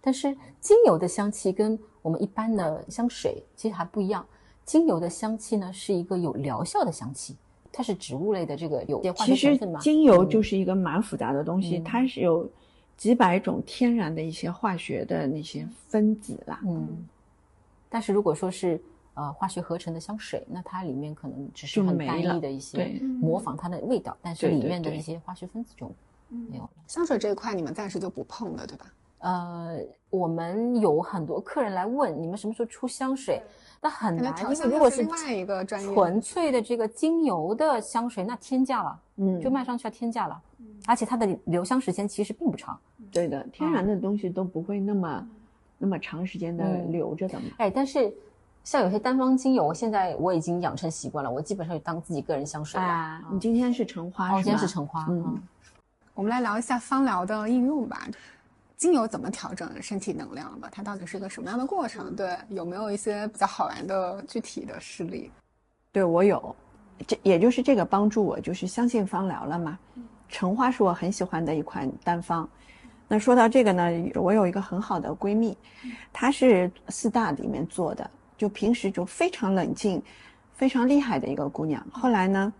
[0.00, 4.24] 但是精油的香气跟我们一般的香水其实还不一样。
[4.64, 7.36] 精油的香气呢是一个有疗效的香气，
[7.70, 9.58] 它是植物类的这个有其实。
[9.80, 12.48] 精油嗯就是一个蛮复杂的东西，嗯它是有
[12.96, 16.60] 几百种天然的一些化学的那些分子啦。
[16.64, 16.88] 嗯，
[17.88, 18.80] 但是如果说是
[19.14, 25.90] 呃化学合成的香水，那它里面可能只是很单一的一些对模仿它的味道，但是里面的对一些化学分子就
[26.28, 26.70] 没有了。
[26.86, 28.86] 香水这一块你们暂时就不碰了，对吧？
[29.24, 29.78] 呃，
[30.10, 33.42] 我们有很多客人来问你们什么时候出香水，
[33.80, 40.38] 那很难，因为如果是香又是另外一个专业纯粹的这个精油的香水，那天价了，嗯，就卖上去要天价了，
[40.86, 42.78] 而且它的留香时间其实并不长。
[43.10, 45.26] 对的，天然的东西都不会那么、
[45.78, 47.46] 那么长时间的嗯留着的嘛。
[47.56, 48.12] 哎，但是
[48.62, 52.86] 像有些单方精油，现在我已经养成习惯了，我基本上就当自己个人香水了。
[52.86, 54.42] 啊，你今天是橙花哦，是吗？
[54.42, 55.42] 今天是橙花，嗯嗯，
[56.12, 58.06] 我们来聊一下芳疗的应用吧。
[58.84, 60.68] 精油怎么调整身体能量的？
[60.70, 62.14] 它到底是个什么样的过程？
[62.14, 65.30] 对，有没有一些比较好玩的具体的事例？
[65.90, 66.54] 对我有，
[67.06, 69.78] 这也就是这个帮助我就是相信芳疗了嘛。
[70.28, 72.46] 橙花是我很喜欢的一款单方，
[73.08, 75.56] 那说到这个呢，我有一个很好的闺蜜，
[76.12, 80.02] 她是四大里面做的，就平时就非常冷静、
[80.52, 81.82] 非常厉害的一个姑娘。
[81.90, 82.52] 后来呢，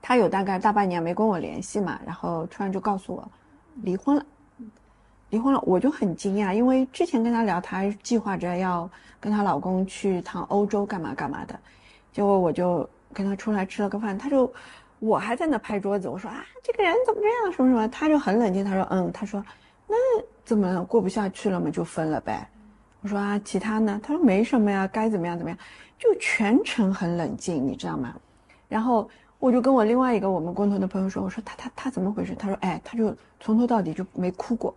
[0.00, 3.30] 她有大概大半年没跟我联系嘛，然后突然就告诉我
[3.84, 4.26] 离婚了。
[5.32, 11.58] 离婚了，我就很惊讶，因为之前跟她聊，她还计划着要跟她老公去趟欧洲干嘛干嘛的，
[12.12, 14.52] 结果我就跟她出来吃了个饭，她就。
[15.04, 17.88] 我还在那拍桌子，我说啊，这个人怎么这样，什么什么？
[17.88, 19.44] 他就很冷静，他说，嗯，他说，
[19.88, 19.96] 那
[20.44, 20.84] 怎么了？
[20.84, 22.48] 过不下去了嘛，就分了呗。
[23.00, 24.00] 我说啊，其他呢？
[24.00, 25.58] 他说没什么呀，该怎么样怎么样，
[25.98, 28.14] 就全程很冷静，你知道吗？
[28.68, 29.10] 然后
[29.40, 32.36] 我就跟我另外一个我们共同的朋友说，我说他他他怎么回事？
[32.36, 34.72] 他说，哎，他就从头到底就没哭过，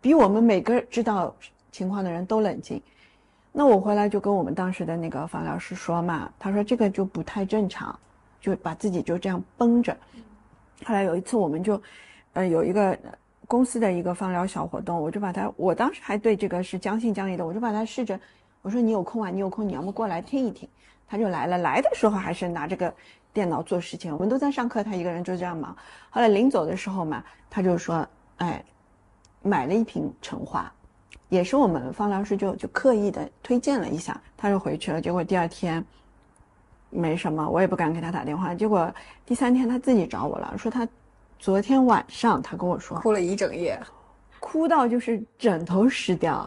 [0.00, 1.34] 比我们每个知道
[1.70, 2.80] 情况的人都冷静。
[3.52, 7.98] 那我回来就跟我们当时的那个方疗师说嘛，他说这个就不太正常。
[8.42, 9.96] 就把自己就这样绷着。
[10.84, 11.80] 后来有一次，我们就，
[12.32, 12.98] 呃，有一个
[13.46, 18.18] 公司的一个放疗小活动，我就把他，我当时还对这个是将信将疑的，我就把他试着，
[18.62, 20.68] 我说你有空啊，你有空，你要么过来听一听。
[21.06, 22.92] 他就来了，来的时候还是拿这个
[23.32, 25.76] 电脑做事情，我们都在上课，他一个人就这样忙。
[26.10, 28.04] 后来临走的时候嘛，他就说，
[28.38, 28.60] 哎，
[29.42, 30.72] 买了一瓶橙花，
[31.28, 35.00] 也是我们方疗师就就刻意的推荐了一下，他就回去了。
[35.00, 35.84] 结果第二天。
[36.94, 38.54] 没什么，我也不敢给他打电话。
[38.54, 40.86] 结果第三天他自己找我了，说他
[41.38, 43.80] 昨天晚上他跟我说哭了一整夜，
[44.38, 46.46] 哭到就是枕头湿掉。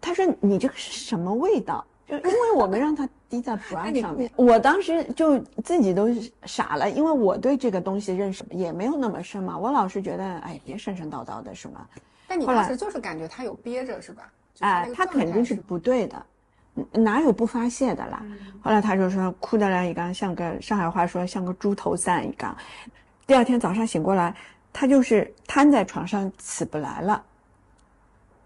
[0.00, 1.84] 他说你这个是什么味道？
[2.06, 6.06] 就因为我们让他滴在 bra 上面， 我当时就自己都
[6.44, 9.58] 傻了，因为我对这个东西认识也没有那么深嘛。
[9.58, 11.84] 我老是觉得哎，别神神叨叨的是吗？
[12.30, 14.30] 但你当时就是感觉他有憋着是吧？
[14.60, 16.26] 哎，他肯定是不对的。
[16.92, 18.22] 哪有不发泄的啦？
[18.62, 22.56] 后来他就说哭得来一缸，像个上海话说像个猪头散一缸。
[23.26, 24.32] 第二天早上醒过来，
[24.72, 27.20] 他就是瘫在床上起不来了。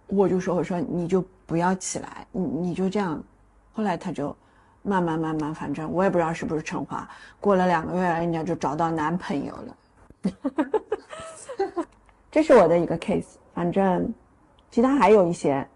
[0.06, 3.22] 我就说我说你就不要起来，你你就这样。
[3.74, 4.34] 后来他就
[4.80, 7.06] 慢慢慢慢，反正我也不知道是不是成话。
[7.38, 9.76] 过了两个月，人家就找到男朋友了。
[12.32, 14.12] 这是我的一个 case，反正
[14.70, 15.66] 其他还有一些。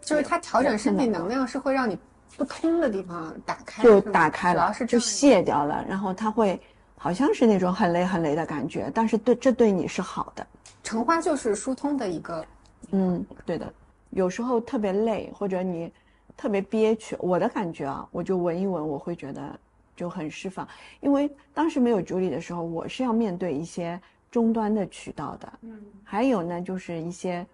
[0.00, 1.98] 就是它调整身体能量是会让你
[2.36, 6.58] 不通的地方打开，就打开了，主要是就卸掉了，然后它会
[6.96, 10.46] 好像是那种很累很累的感觉，但是对这对你是好的。
[10.82, 12.44] 橙花就是疏通的一个，
[12.92, 13.70] 嗯，对的。
[14.08, 15.92] 有时候特别累或者你
[16.34, 19.60] 特别憋屈，我的感觉啊，我就闻一闻，我会觉得
[19.94, 20.66] 就很释放。
[21.00, 24.00] 因为当时没有助理的时候，我是要面对一些
[24.30, 27.44] 终端的渠道的，嗯，还有呢就是一些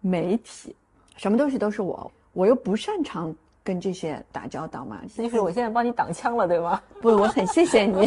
[0.00, 0.74] 媒体。
[1.16, 5.00] 什么东西都是我，我又不擅长跟这些打交道嘛。
[5.08, 6.82] 其实我现在帮你挡枪了，对吗？
[7.00, 8.06] 不，我很谢谢你。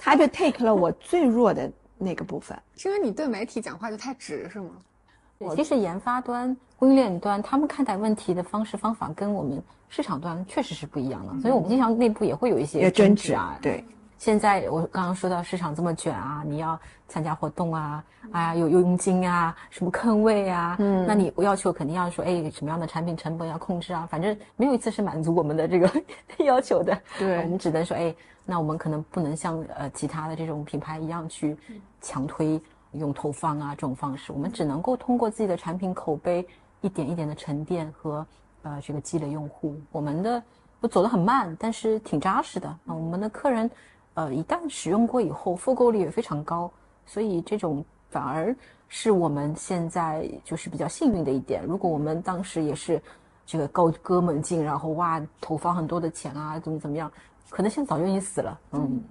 [0.00, 2.58] 他就 take 了我最弱的那个部分。
[2.76, 4.70] 是因为你对媒体讲话就太直，是吗？
[5.54, 13.58] 其实研发端、供应链端，他们看待问题的方式方法跟我们市场端确实是不一样的，所以我们经常内部也会有一些争执啊。
[13.60, 13.84] 对。
[14.24, 18.02] 现在我刚刚说到市场这么卷啊，你要参加活动啊，
[18.32, 25.92] 啊有佣金啊，什么坑位啊，嗯，那你要求肯定要说，哎，什么样的产品成本要控制啊，反正没有一次是满足我们的这个
[26.42, 26.98] 要求的。
[27.18, 28.14] 对，我们只能说，哎，
[28.46, 31.54] 那我们可能不能像呃其他的这种品牌一样去
[32.00, 32.58] 强推
[32.92, 36.48] 用投放啊这种方式，我们只能够通过自己的产品口碑
[36.80, 38.26] 一点一点的沉淀和
[38.62, 39.76] 呃这个积累用户。
[39.92, 40.42] 我们的
[40.80, 43.70] 我走得很慢，但是挺扎实的啊，我们的客人。
[44.14, 46.70] 呃，一旦使用过以后，复购率也非常高，
[47.04, 48.54] 所以这种反而
[48.88, 51.64] 是我们现在就是比较幸运的一点。
[51.66, 53.02] 如果我们当时也是
[53.44, 57.10] 这个高歌猛进，然后哇投放很多的钱啊，怎么怎么样，
[57.50, 58.60] 可能现在早就已经死了。
[58.70, 59.02] 嗯，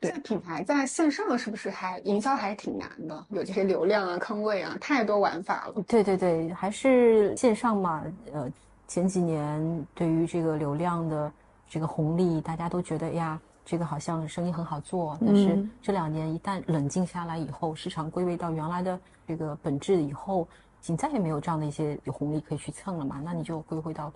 [0.00, 3.26] 对，品牌在线上是不是还营销还是挺难的？
[3.30, 5.82] 有这些流量啊、坑位啊，太多玩法了。
[5.86, 8.02] 对对对，还是线上嘛。
[8.32, 8.50] 呃，
[8.88, 11.32] 前几年对于这个流量的
[11.68, 13.40] 这个红利，大家都觉得呀。
[13.68, 20.48] 这个好像生意很好做，但是这两年一旦冷静下来以后，市场归位到原来的这个本质以后，
[20.80, 23.20] 已经再也没有这样的一些有红利可以去蹭了嘛？
[23.22, 24.10] 那你就归回到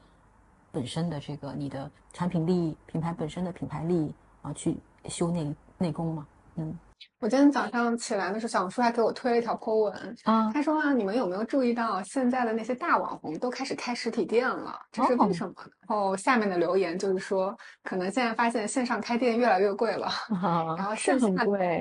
[0.71, 4.75] 本身的这个你的产品力、品牌本身的品牌力啊，去
[5.05, 6.27] 修内内功嘛？
[6.55, 6.75] 嗯。
[7.21, 14.79] 我今天早上起来的时候，小红书还给我推了一条 po 文啊，他说啊，你们有没有注意到现在的那些大网红都开始开实体店了？
[14.91, 15.55] 这是为什么？
[15.89, 20.09] 然后下面的留言就是说，可能现在发现线上开店越来越贵了，
[20.77, 21.29] 然后线下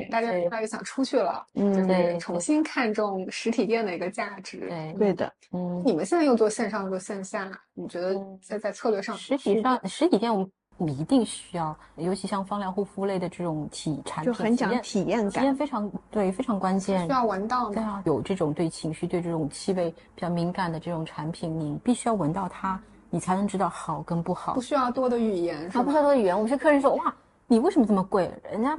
[0.10, 4.68] 大家越来越想出去了，就是重新看重实体店的一个价值。
[4.70, 5.32] 对，对的。
[5.54, 10.52] 嗯，你们现在又做线上又做线下，你觉得在在策略上，实体上实体店我们。
[10.84, 15.56] 你一定需要，尤其像芳疗护肤类的这种体产品，就很讲体验体验感体验。
[15.56, 17.12] 非常对，非常关键需。
[17.12, 17.76] 要闻到吗？
[17.76, 22.80] 对啊，有这种对情绪、对这种气味比较敏感的这种产品，你必须要闻到它，
[23.10, 24.62] 你才能知道好跟不好不。
[24.62, 26.36] 需要多的语言，是啊，不需要多的语言。
[26.36, 27.14] 我们是客人说，哇，
[27.48, 28.32] 你为什么这么贵？
[28.52, 28.78] 人家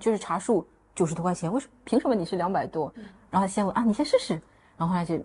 [0.00, 2.92] 就是茶树九十多块钱，为什凭什么你是两百多？
[3.30, 4.34] 然后先问啊，你先试试，
[4.76, 5.18] 然后后来就，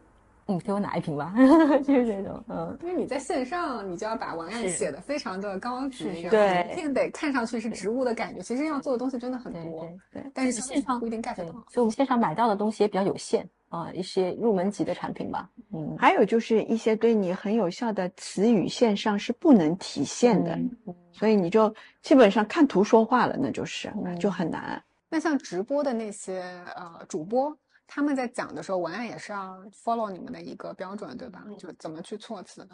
[0.47, 1.33] 嗯，给我拿一瓶吧，
[1.83, 2.77] 就是这种，嗯。
[2.81, 8.41] 因为你在线上，你就要把文案写的非常的高级，对一定得看上去是植物的感觉。
[8.41, 11.51] 其实要做的东西真的很多，对对，但是线上不一定 get 对，到。
[11.69, 24.81] 所以我们线上买到的东西也比较有限啊、一些入门级的产品吧，嗯，还有就是一些对你很有效的词语，线上是不能体现的，嗯所以你就基本上看图说话了，那就是、嗯就很难。
[25.09, 26.41] 那像直播的那些
[26.75, 27.57] 呃主播，
[27.87, 31.45] 他们在讲的时候，文案也是要 follow 你们的一个标准，对吧？
[31.57, 32.67] 就怎么去措辞。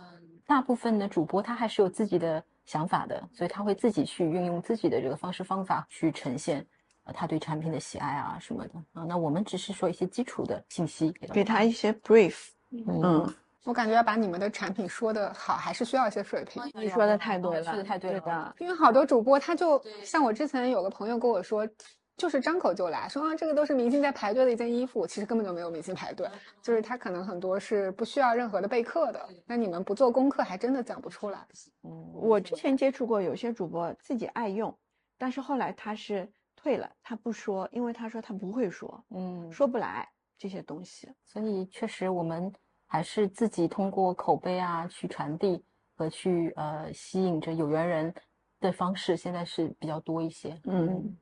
[0.45, 6.65] 大部分的主播他还是有自己的想法的，所以他会自己去运用自己的这个方式方法去呈现，
[7.03, 9.05] 呃，他对产品的喜爱啊什么的啊。
[9.07, 13.33] 那我们只是说一些基础的信息给他一些 brief，嗯嗯，
[13.63, 16.61] 我感觉要把你们的产品说的好，还是需要一些水平。
[16.73, 18.55] 你说的太对了，说的太对了。
[18.59, 21.67] 因为好多主播他就像我之前有个朋友跟我说，
[22.15, 26.29] 就是张口就来说啊，这个都是明星在排队的一件衣服，其实根本就没有明星排队，
[26.61, 29.27] 就是他可能很多是不需要任何的备课的。
[29.45, 31.45] 那你们不做功课，还真的讲不出来。
[31.83, 34.73] 嗯，我之前接触过有些主播自己爱用，
[35.17, 40.07] 但是后来他是退了，他不说，因为他说他不会说，嗯说不来
[40.37, 41.11] 这些东西。
[41.25, 42.53] 所以确实我们
[42.85, 48.13] 还是自己通过口碑啊去传递和去呃吸引着有缘人
[48.59, 50.57] 的方式，现在是比较多一些。
[50.65, 51.17] 嗯，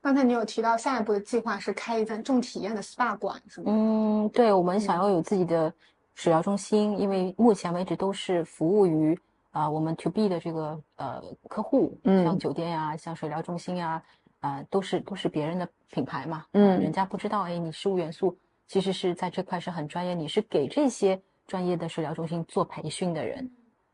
[0.00, 3.72] 刚才你有提到下一步的计划是开一间重体验的 SPA 馆，是吗？
[3.72, 5.72] 嗯，对，我们想要有自己的
[6.14, 9.18] 水疗中心，因为目前为止都是服务于
[9.50, 12.24] 啊、我们 to B 的这个呃客户，嗯。
[12.24, 14.00] 像酒店呀、像水疗中心呀，
[14.40, 18.36] 啊、都是都是别人的品牌嘛，嗯人家不知道，哎，你食物元素
[18.68, 23.50] 其实是在这块是很专业，你是给这些专业的水疗中心做培训的人，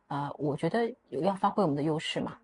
[0.09, 2.37] 啊、我觉得有要发挥我们的优势嘛，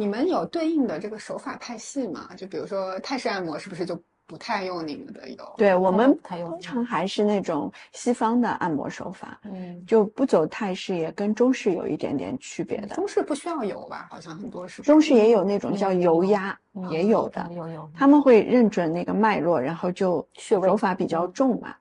[0.00, 2.30] 你们有对应的这个手法派系吗？
[2.34, 5.54] 就比如说泰式按摩，是不是就不太用你们的油？
[5.58, 12.94] 对我们通常还是那种西方的按摩手法，嗯，就不走泰式，也跟中式有一点点区别的。
[12.94, 14.08] 中式不需要油吧？
[14.10, 14.80] 好像很多是。
[14.80, 17.46] 中式也有那种叫油压，嗯也有的。
[17.54, 21.74] 有有，他们会认准那个脉络，然后就穴位手法比较重嘛。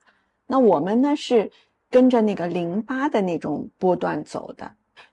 [0.45, 1.49] 那我们呢是
[1.89, 4.69] 跟着那个淋巴的那种波段走的。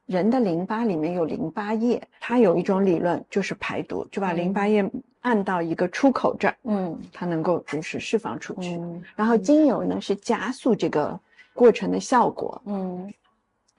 [0.07, 4.89] 人的淋巴里面有淋巴液，它有一种理论就是排毒，就把淋巴液
[5.23, 8.77] 按到一个出口这儿，嗯它能够就是释放出去。
[8.77, 11.19] 嗯然后精油呢是加速这个
[11.53, 12.63] 过程的效果。
[12.67, 13.13] 嗯，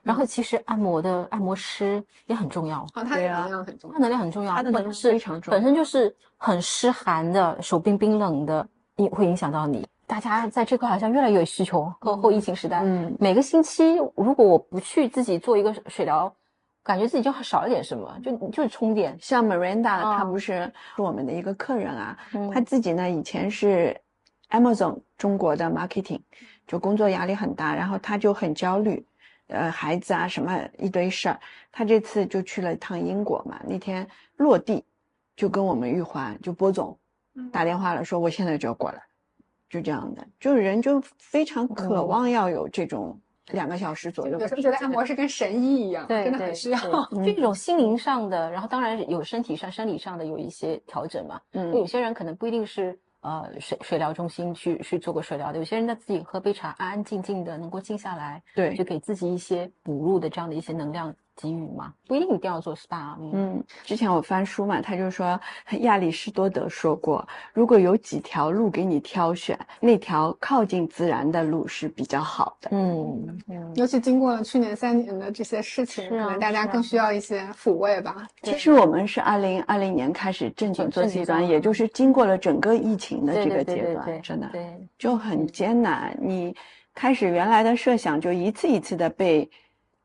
[0.04, 8.68] 然后其实按摩的按摩师也很重要，哦，它的能量很重要它能量很重要，它的能量是非常重要本身就是很湿寒的，手冰冰冷的，
[8.98, 9.88] 也会影响到你。
[10.08, 13.14] 大家在这块好像越来越有需求，后后疫情时代，嗯。
[13.20, 16.34] 每个星期如果我不去自己做一个水疗，
[16.82, 19.16] 感觉自己就少了点什么，就就是充电。
[19.22, 22.50] 像 Miranda，啊她不是是我们的一个客人啊，嗯。
[22.50, 23.96] 她自己呢以前是
[24.50, 26.22] Amazon 中国的 marketing，
[26.66, 29.06] 就工作压力很大，然后她就很焦虑，
[29.48, 31.38] 呃，孩子啊什么一堆事儿，
[31.70, 34.86] 她这次就去了一趟英国嘛，那天落地
[35.36, 36.98] 就跟我们玉环就波总
[37.52, 39.02] 打电话了，说我现在就要过来，
[39.70, 43.20] 就这样的，就是人就非常渴嗯望要有这种
[43.52, 46.80] 两个小时左右的有时候觉得按摩是跟神医一样，对，真的很需要。
[47.12, 51.40] 对就一种心灵上的，然后当然有身体上、生理上的有一些调整嘛。
[51.54, 63.16] 嗯有些人可能不一定是呃水水疗中心去去做过水疗的，有些人他自己喝杯茶，安安静静的能够静下来，对就给自己一些补入的这样的一些能量给予嘛，不一定一定要做 SPA。
[63.20, 65.40] 嗯嗯，之前我翻书嘛，他就说
[65.82, 72.70] 亚里士多德说过，如果有几条路给你挑选，那条靠近自然的路是比较好的。
[72.74, 78.28] 嗯嗯，尤其经过了去年三年的这些事情，啊可能大家更需要一些抚慰吧。
[78.42, 84.66] 其实我们是二零二零年开始正经做 C 端，也就是经过了整个疫情的这个阶对对对对段，真的对，
[84.98, 86.18] 就很艰难。
[86.20, 86.56] 你
[86.96, 89.50] 开始原来的设想就一次一次的被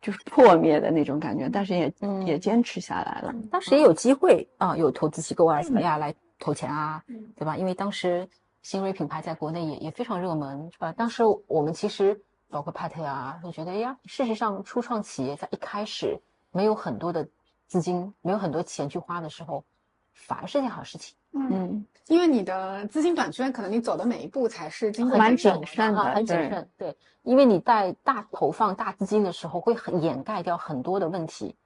[0.03, 3.33] 就是破灭的那种感觉，但是也嗯也坚持下来了。
[3.51, 7.03] 当时也有机会啊、有投资机构啊什么嗯呀来投钱啊，
[7.37, 7.57] 对吧？
[7.57, 8.29] 因为当时
[8.63, 10.93] 新锐品牌在国内也也非常热门，是吧？
[10.93, 17.27] 当时我们其实包括 Pat 啊，就觉得哎呀，事实上初创企业在一开始没有很多的
[17.69, 19.65] 资金，没有很多钱去花的时候，
[20.13, 21.17] 反而是件好事情。
[21.33, 31.57] 嗯，因为你的资金短缺，可能你走的每一步才是经过蛮谨谨慎的啊，很谨慎，对，因为你在大投放大资金的时候，会很掩盖掉很多的问题，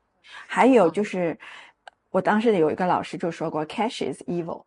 [0.46, 1.36] 还有就是，
[2.10, 4.62] 我当时有一个老师就说过，cash is evil。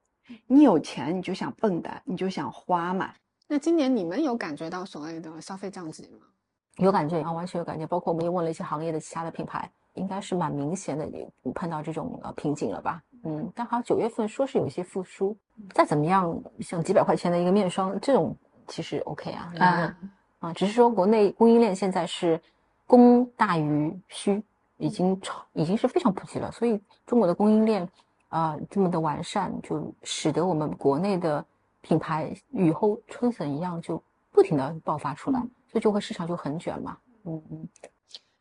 [0.46, 3.12] 你有钱你就想蹦跶，你就想花嘛。
[3.48, 6.28] 那今年你们有感觉到所谓的消费降级吗？
[6.76, 7.88] 有感觉啊，完全有感觉。
[7.88, 13.02] 包括我们也问了一些行业的其他的品牌，应该是蛮明显的，也碰到这种呃瓶颈了吧？
[13.24, 15.36] 嗯，但好像九月份说是有一些复苏。
[15.74, 18.36] 再怎么样，像几百块钱的一个面霜，这种
[18.68, 19.54] 其实 OK 啊。
[19.60, 19.98] 啊
[20.40, 22.42] 啊，只是说国内供应链现在是
[22.88, 24.42] 供大于需，
[24.78, 27.84] 已经超已经是非常普及了，所以中国的供应链
[28.30, 31.46] 啊、呃这么的完善，就使得我们国内的
[31.82, 34.02] 品牌雨后春笋一样，就
[34.32, 36.98] 不停的爆发出来，所以就会市场就很卷嘛。
[37.26, 37.68] 嗯嗯，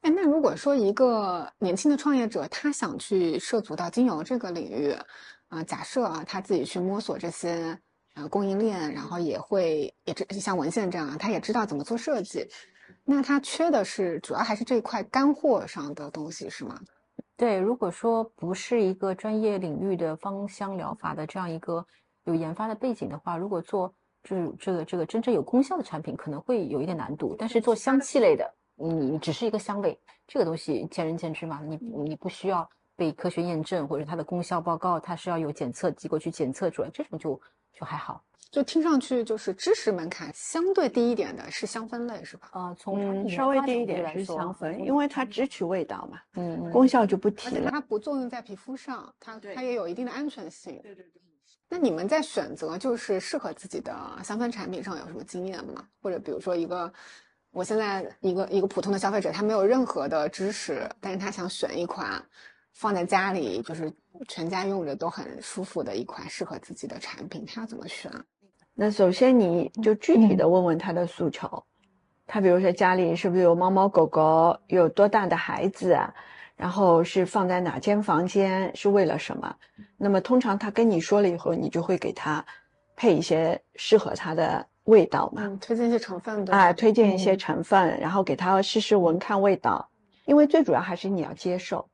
[0.03, 4.97] 哎，那如果说一个年轻的创业者，他想去涉足到精油这个领域，
[5.49, 7.77] 啊、假设啊他自己去摸索这些
[8.15, 12.47] 呃供应链，然后也会也知像文献这样，他也知道怎么做设计，
[13.05, 16.81] 那他缺的是主要还是这块干货上的东西，是吗？
[17.37, 21.85] 对，如果说不是一个专业领域的芳香疗法的这样一个
[22.25, 23.93] 有研发的背景的话，如果做
[24.23, 27.35] 这这个这个真正有功效的产品，可能会有一点难度。
[27.39, 37.41] 但是做香气类的，你你只是一个香味，这个东西见仁见智嘛，你你不需要被科学验证，或者它的功效报告，它是要有检测机构去检测出来，这种就
[37.73, 38.25] 就还好。
[38.51, 42.49] 就听上去就是知识门槛相对低一点的是香氛类，是吧？
[42.55, 47.65] 呃，从产嗯，品稍微低一点是来说香氛，因为它只取味道嘛，嗯嗯功效就不提了。
[47.65, 50.81] 且它不作用在皮肤上，它它也有一定的安全性。
[50.83, 51.23] 对对对
[51.69, 55.87] 那你们在选择就是适合自己的香氛产品上有什么经验吗？
[56.01, 56.91] 或者比如说一个，
[57.51, 62.23] 我现在一个一个普通的消费者，他没有任何的知识，但是他想选一款
[62.73, 63.93] 放在家里就是
[64.29, 68.11] 全家用着都很舒服的一款适合自己的产品，他要怎么选？
[68.75, 71.65] 那首先你就具体的问问他的诉求，
[72.27, 76.15] 他比如说家里是不是有猫猫狗狗，有多大的孩子啊，
[76.55, 79.57] 然后是放在哪间房间，是为了什么？
[79.97, 82.45] 那么通常他跟你说了以后，你就会给他
[82.95, 89.89] 配一些适合他的味道嘛，嗯，推荐一些成分对吧啊，推荐一些成分，然后给他试试闻看味道，
[90.25, 91.87] 因为最主要还是你要接受，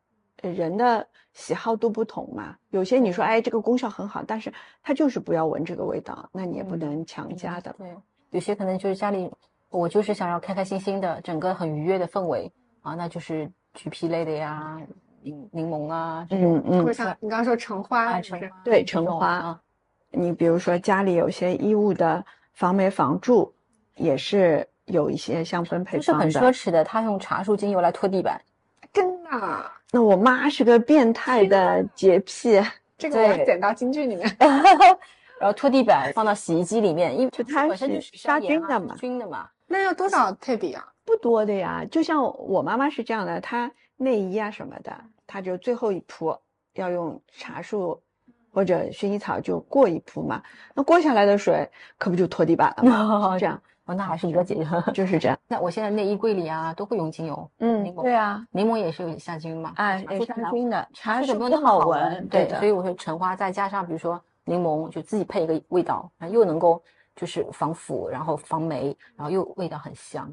[0.42, 2.56] 呃人的喜好都不同嘛。
[2.70, 7.74] 有些你说哎这个功效很好，但是他就是不要闻这个味道，那你也不能强加的。
[7.78, 7.94] 对，
[8.30, 9.30] 有些可能就是家里，
[9.70, 12.50] 我就是想要开开心心的，整个很愉悦的氛围
[12.82, 14.80] 啊，那就是橘皮类的呀，
[15.22, 18.20] 柠柠檬啊，这种嗯嗯或者，像你刚刚说橙花
[18.64, 19.60] 对橙花啊，
[20.10, 22.24] 你比如说家里有些衣物的
[22.54, 23.52] 防霉防蛀，
[23.94, 26.30] 也是有一些香氛配就是很。
[26.30, 28.40] 奢侈的，他用茶树精油来拖地板，
[28.92, 32.60] 真的啊，那我妈是个变态的洁癖，
[32.96, 34.28] 这个我要剪到京剧里面。
[35.40, 39.48] 然后拖地板放到洗衣机里面，因为就它本身就是是杀菌的嘛杀菌的嘛。
[39.66, 40.86] 那要多少配比啊？
[41.04, 41.84] 不多的呀。
[41.90, 44.96] 就像我妈妈是这样的，她内衣啊什么的，
[45.26, 46.38] 她就最后一铺
[46.74, 48.00] 要用茶树
[48.54, 50.40] 或者薰衣草就过一铺嘛。
[50.74, 54.66] 那过下来的水可不就拖地板了这样， 哦，那还是比较节约。
[54.94, 55.38] 就是这样。
[55.48, 66.82] 那我现在内衣柜里啊都会用精油，嗯柠檬对啊，柠檬也是有杀菌嘛，哎，也茶树还好杀菌的，茶这树不好个没有那么好闻，对的所以我说橙花再加上比如说柠檬，就自己配一个味道，然后又能够
[67.14, 70.32] 就是防腐，然后防霉，然后又味道很香。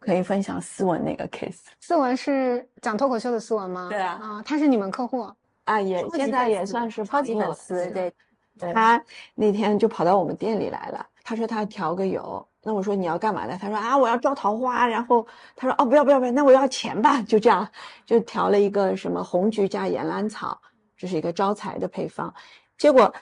[0.00, 3.88] 可以分享思文那个 case 思文是讲脱口秀的思文吗？
[3.90, 5.28] 对啊啊，他是你们客户，
[5.68, 8.10] 啊，也现在也算是超级粉丝，对
[8.58, 8.72] 对。
[8.72, 9.00] 他
[9.34, 13.56] 那天就跑到我们店里来了，他说他要调个油，那我说你要干嘛呢？
[13.60, 17.68] 他说啊我要招桃花，然后他说哦不要不要不要，那我要钱吧，就这样
[18.06, 20.58] 就调了一个什么红菊加岩兰草，
[20.96, 22.32] 这是一个招财的配方。
[22.78, 23.14] 结果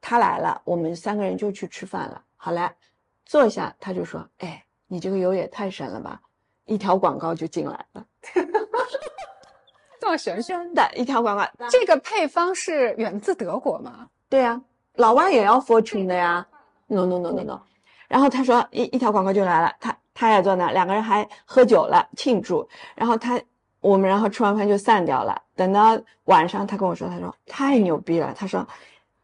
[0.00, 2.22] 他来了，我们三个人就去吃饭了。
[2.36, 2.70] 好嘞，
[3.24, 6.20] 坐下他就说，哎，你这个油也太神了吧，
[6.66, 8.04] 一条广告就进来了，
[10.16, 10.52] 玄学。
[10.52, 14.06] 真的，一条广告，这个配方是源自德国吗？
[14.28, 14.60] 对呀、
[14.96, 16.46] 老外也要 fortune 的呀。
[16.86, 17.60] No no no no no。
[18.08, 22.68] 然后他说一一条广告就来了，他他也坐那，两个人还喝酒了庆祝。
[22.94, 23.40] 然后他
[23.80, 25.40] 我们然后吃完饭就散掉了。
[25.56, 28.66] 等到晚上他跟我说，他说太牛逼了，他说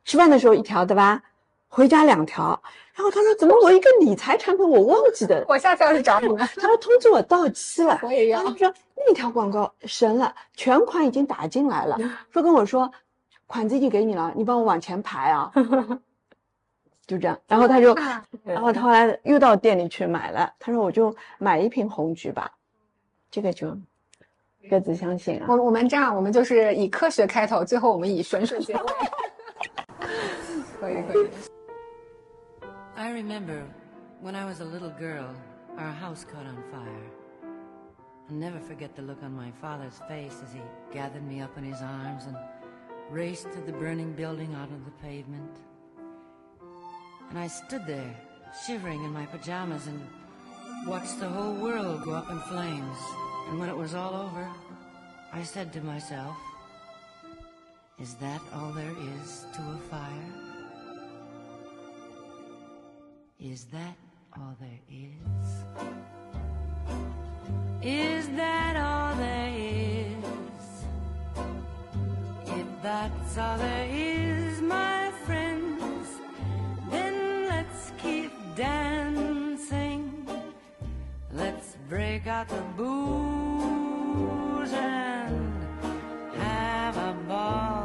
[0.05, 1.23] 吃饭的时候一条对吧？
[1.69, 2.61] 回家两条。
[3.01, 5.43] 然后他说怎么我一个理财产品我忘记的？
[5.49, 6.37] 我下次要去找你们。
[6.37, 7.99] 他说通知我到期了。
[8.03, 11.99] 我也要他说那条广告神了，全款已经打进来了，
[12.31, 12.93] 说跟我说
[13.47, 15.51] 款子已经给你了，你帮我往前排啊，
[17.09, 17.41] 就这样。
[17.47, 22.53] 然后他就，啊然后他后来又到店里去买了，他说我就买一瓶红菊吧，
[23.31, 23.75] 这个就
[24.69, 25.47] 各自相信啊。
[25.49, 28.83] 我我们这样，我们就是以科学开头，最后我们以玄学结尾。
[30.79, 31.29] 可以可以。
[33.01, 33.67] I remember
[34.21, 35.35] when I was a little girl,
[35.79, 37.11] our house caught on fire.
[38.29, 40.61] I'll never forget the look on my father's face as he
[40.93, 42.37] gathered me up in his arms and
[43.09, 45.51] raced to the burning building out of the pavement.
[47.31, 48.15] And I stood there,
[48.67, 50.07] shivering in my pajamas, and
[50.87, 52.99] watched the whole world go up in flames.
[53.49, 54.47] And when it was all over,
[55.33, 56.37] I said to myself,
[57.99, 60.50] Is that all there is to a fire?
[63.43, 63.97] Is that
[64.37, 65.49] all there is?
[67.83, 70.15] Is that all there is?
[72.45, 76.21] If that's all there is, my friends,
[76.91, 80.27] then let's keep dancing.
[81.33, 85.65] Let's break out the booze and
[86.37, 87.80] have a ball.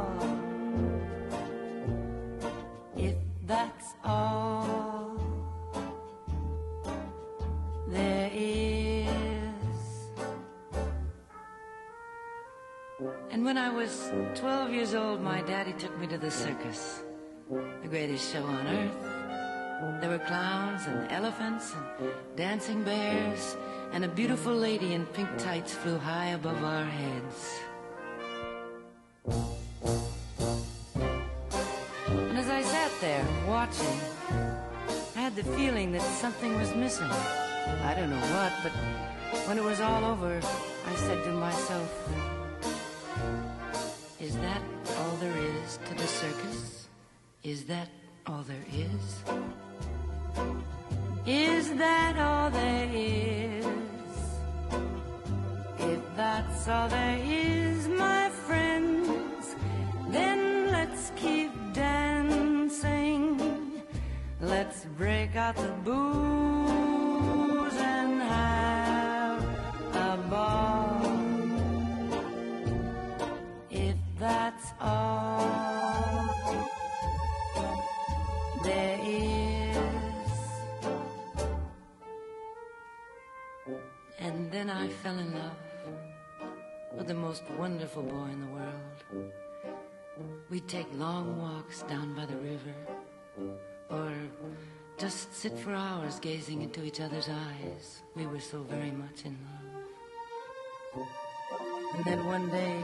[13.56, 17.00] When I was 12 years old, my daddy took me to the circus,
[17.80, 20.00] the greatest show on earth.
[20.02, 23.56] There were clowns and elephants and dancing bears,
[23.92, 27.58] and a beautiful lady in pink tights flew high above our heads.
[32.28, 34.00] And as I sat there watching,
[35.16, 37.08] I had the feeling that something was missing.
[37.08, 38.72] I don't know what, but
[39.48, 40.42] when it was all over,
[40.86, 41.90] I said to myself,
[44.26, 44.62] Is that
[44.98, 46.88] all there is to the circus?
[47.44, 47.88] Is that
[48.26, 49.22] all there is?
[51.24, 53.66] Is that all there is?
[55.78, 59.54] If that's all there is, my friends,
[60.08, 63.40] then let's keep dancing.
[64.40, 66.55] Let's break out the booze
[74.80, 75.48] all
[78.62, 79.76] there is.
[84.18, 85.56] And then I fell in love
[86.96, 89.04] with the most wonderful boy in the world.
[90.50, 92.74] We'd take long walks down by the river,
[93.90, 94.12] or
[94.96, 98.02] just sit for hours gazing into each other's eyes.
[98.14, 101.06] We were so very much in love.
[101.94, 102.82] And then one day,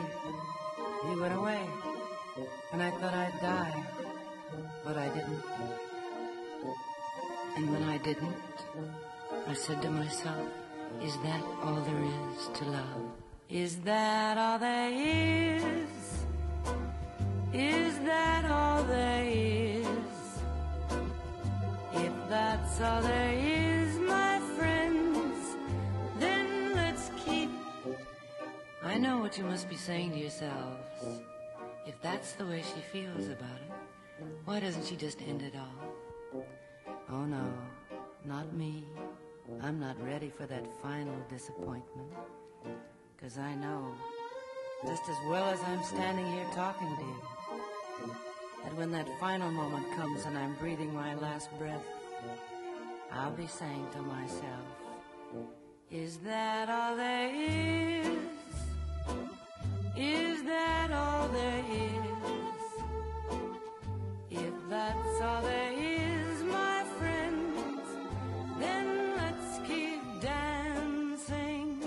[1.09, 1.67] he went away,
[2.73, 3.85] and I thought I'd die,
[4.85, 5.43] but I didn't.
[7.57, 8.35] And when I didn't,
[9.49, 10.47] I said to myself,
[11.03, 13.03] is that all there is to love?
[13.49, 16.25] Is that all there is?
[17.53, 19.87] Is that all there is?
[21.95, 23.62] If that's all there is,
[29.03, 30.79] know what you must be saying to yourselves.
[31.85, 36.45] If that's the way she feels about it, why doesn't she just end it all?
[37.11, 37.53] Oh no,
[38.25, 38.85] not me.
[39.61, 42.13] I'm not ready for that final disappointment.
[43.21, 43.93] Cause I know,
[44.87, 48.15] just as well as I'm standing here talking to you,
[48.63, 51.85] that when that final moment comes and I'm breathing my last breath,
[53.11, 54.67] I'll be saying to myself,
[55.91, 58.23] Is that all there is?
[59.97, 62.03] Is that all there is?
[64.31, 67.89] If that's all there is, my friends,
[68.59, 71.83] then let's keep dancing.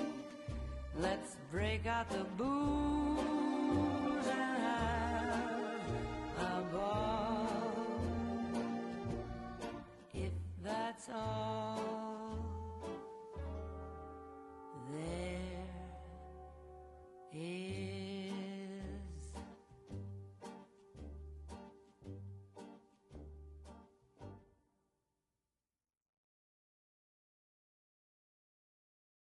[0.98, 5.80] Let's break out the booze and have
[6.40, 7.48] a ball.
[10.14, 10.32] If
[10.64, 11.75] that's all.